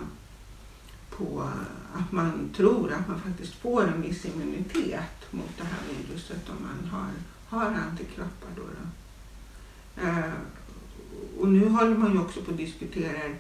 [1.11, 1.51] på
[1.95, 6.57] att man tror att man faktiskt får en viss immunitet mot det här viruset om
[6.67, 7.11] man har,
[7.49, 8.49] har antikroppar.
[8.57, 8.87] Då då.
[10.03, 10.33] Eh,
[11.39, 13.35] och nu håller man ju också på att diskutera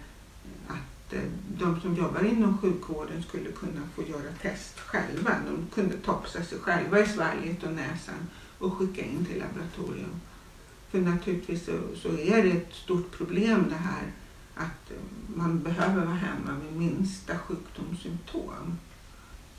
[1.11, 1.21] Eh,
[1.59, 5.31] de som jobbar inom sjukvården skulle kunna få göra test själva.
[5.47, 8.29] De kunde topsa sig själva i svalget och näsan
[8.59, 10.21] och skicka in till laboratorium.
[10.91, 14.13] För naturligtvis så, så är det ett stort problem det här
[14.55, 14.97] att eh,
[15.37, 18.79] man behöver vara hemma vid minsta sjukdomssymptom.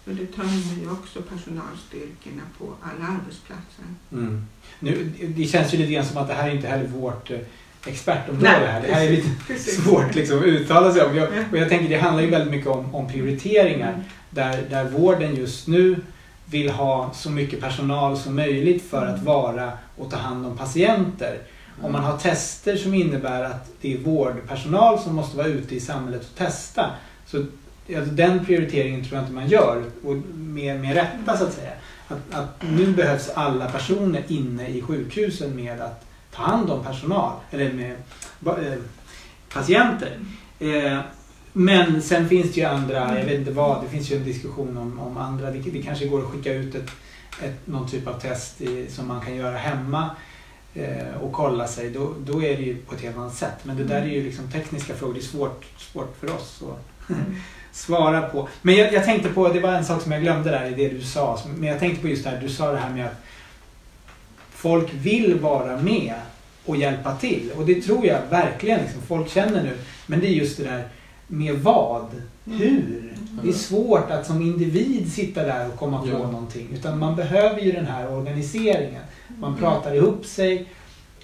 [0.03, 3.85] För det tömmer ju också personalstyrkorna på alla arbetsplatser.
[4.11, 4.45] Mm.
[4.79, 7.39] Nu, det känns ju lite grann som att det här är inte heller vårt eh,
[7.87, 8.47] expertområde.
[8.47, 8.81] Här.
[8.81, 9.83] Det här är lite Precis.
[9.83, 11.15] svårt liksom, att uttala sig om.
[11.15, 11.43] Jag, Ja.
[11.51, 13.89] och jag tänker det handlar ju väldigt mycket om, om prioriteringar.
[13.89, 14.03] Mm.
[14.29, 15.95] Där, där vården just nu
[16.45, 21.37] vill ha så mycket personal som möjligt för att vara och ta hand om patienter.
[21.81, 25.79] Om man har tester som innebär att det är vårdpersonal som måste vara ute i
[25.79, 26.89] samhället och testa.
[27.25, 27.37] Så
[27.95, 29.83] alltså, den prioriteringen tror jag inte man gör.
[30.03, 31.71] Och med, med rätta så att säga.
[32.07, 36.06] Att, att nu behövs alla personer inne i sjukhusen med att
[36.37, 37.33] ta hand om personal.
[37.51, 37.95] Eller med
[38.45, 38.79] eh,
[39.53, 40.19] patienter.
[40.59, 40.99] Eh,
[41.53, 44.77] men sen finns det ju andra, jag vet inte vad, det finns ju en diskussion
[44.77, 45.51] om, om andra.
[45.51, 46.91] Det, det kanske går att skicka ut ett,
[47.43, 50.09] ett, någon typ av test i, som man kan göra hemma
[50.73, 51.89] eh, och kolla sig.
[51.89, 53.55] Då, då är det ju på ett helt annat sätt.
[53.63, 55.13] Men det där är ju liksom tekniska frågor.
[55.13, 57.15] Det är svårt, svårt för oss att
[57.71, 58.47] svara på.
[58.61, 60.89] Men jag, jag tänkte på, det var en sak som jag glömde där i det
[60.89, 61.39] du sa.
[61.57, 63.23] Men jag tänkte på just det här, du sa det här med att
[64.57, 66.13] folk vill vara med
[66.65, 67.51] och hjälpa till.
[67.57, 69.77] Och det tror jag verkligen liksom, folk känner nu.
[70.07, 70.87] Men det är just det där
[71.27, 72.05] med vad?
[72.45, 73.13] Hur?
[73.43, 76.17] Det är svårt att som individ sitta där och komma på Ja.
[76.17, 76.67] någonting.
[76.73, 79.01] Utan man behöver ju den här organiseringen.
[79.39, 79.59] Man Mm.
[79.61, 80.65] pratar ihop sig.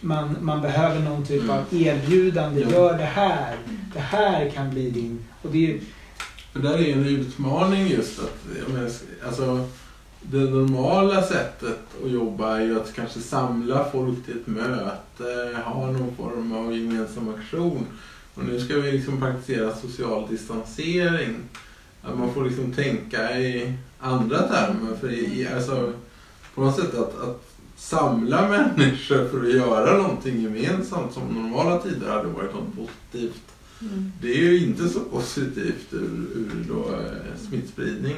[0.01, 2.61] Man, man behöver någon typ av erbjudande.
[2.61, 2.69] Ja.
[2.69, 3.55] Gör det här.
[3.93, 5.25] Det här kan bli din.
[5.41, 5.79] Och det är,
[6.53, 8.89] För där är en utmaning just att, jag menar,
[9.27, 9.67] alltså,
[10.31, 15.91] det normala sättet att jobba är ju att kanske samla folk till ett möte, ha
[15.91, 17.85] någon form av gemensam aktion.
[18.33, 21.35] Och nu ska vi liksom praktisera social distansering.
[22.01, 24.95] Att man får liksom tänka i andra termer.
[24.99, 25.93] För i, alltså,
[26.55, 27.43] på något sätt att, att
[27.77, 34.11] samla människor för att göra någonting gemensamt som normala tider hade varit något positivt Mm.
[34.21, 38.15] det är ju inte så positivt ur, ur då, eh, smittspridning.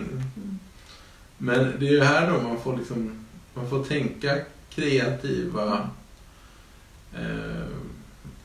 [1.37, 4.37] Men det är ju här då man får, liksom, man får tänka
[4.69, 5.89] kreativa
[7.13, 7.67] eh,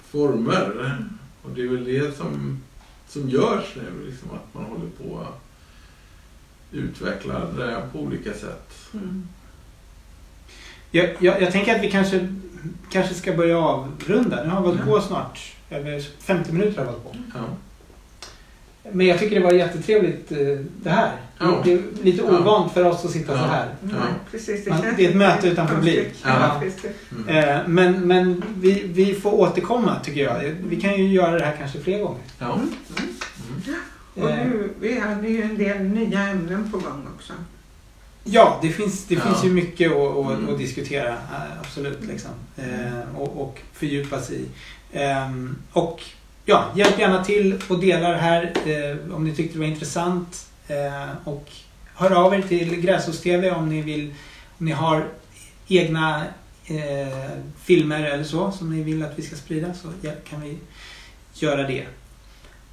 [0.03, 0.97] former.
[1.43, 2.63] Och det är väl det som,
[3.09, 5.41] som görs nu, liksom, att man håller på att
[6.73, 8.73] utveckla det på olika sätt.
[8.95, 9.29] Mm.
[10.91, 12.37] jag, jag, jag tänker att vi kanske,
[12.91, 14.45] kanske ska börja avrunda.
[14.45, 15.55] Nu har vi hållit på snart.
[15.71, 17.39] Över 50 minuter har vi hållit på.
[17.39, 17.45] Ja.
[18.93, 20.39] Men jag tycker det var jättetrevligt eh,
[20.83, 21.13] det här.
[21.39, 21.61] Ja.
[21.65, 22.39] Det är lite Ja.
[22.39, 23.47] ovant för oss att sitta så Ja.
[23.47, 23.75] här.
[23.83, 23.93] Nej,
[24.31, 24.67] precis.
[24.67, 26.09] Man- känns det är ett möte utan publik.
[26.25, 26.57] Ja.
[26.63, 26.85] precis.
[27.13, 27.29] Mm.
[27.49, 30.55] Eh, Men, men vi, vi får återkomma tycker jag.
[30.69, 32.21] Vi kan ju göra det här kanske fler gånger.
[32.39, 32.55] Ja.
[32.55, 32.69] Mm.
[32.99, 33.15] Mm.
[34.15, 37.33] Och Eh, nu, vi hade ju en del nya ämnen på gång också.
[38.25, 39.21] Ja, det finns, det Ja.
[39.21, 40.49] finns ju mycket att, att, Mm.
[40.53, 41.09] att diskutera.
[41.09, 41.99] eh, Absolut.
[42.09, 42.31] Liksom.
[42.57, 44.45] Eh, och, och fördjupa sig i.
[44.93, 46.03] Ehm, och
[46.51, 50.47] ja, hjälp gärna till och dela det här eh, om ni tyckte det var intressant.
[50.69, 51.51] Eh, och
[51.95, 54.15] hör av er till Gräshos-TV om ni vill
[54.59, 55.09] om ni har
[55.69, 56.25] egna
[56.65, 57.31] eh,
[57.65, 59.89] filmer eller så som ni vill att vi ska sprida så
[60.31, 60.59] kan vi
[61.35, 61.87] göra det.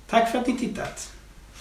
[0.09, 1.13] Tack för att ni tittat.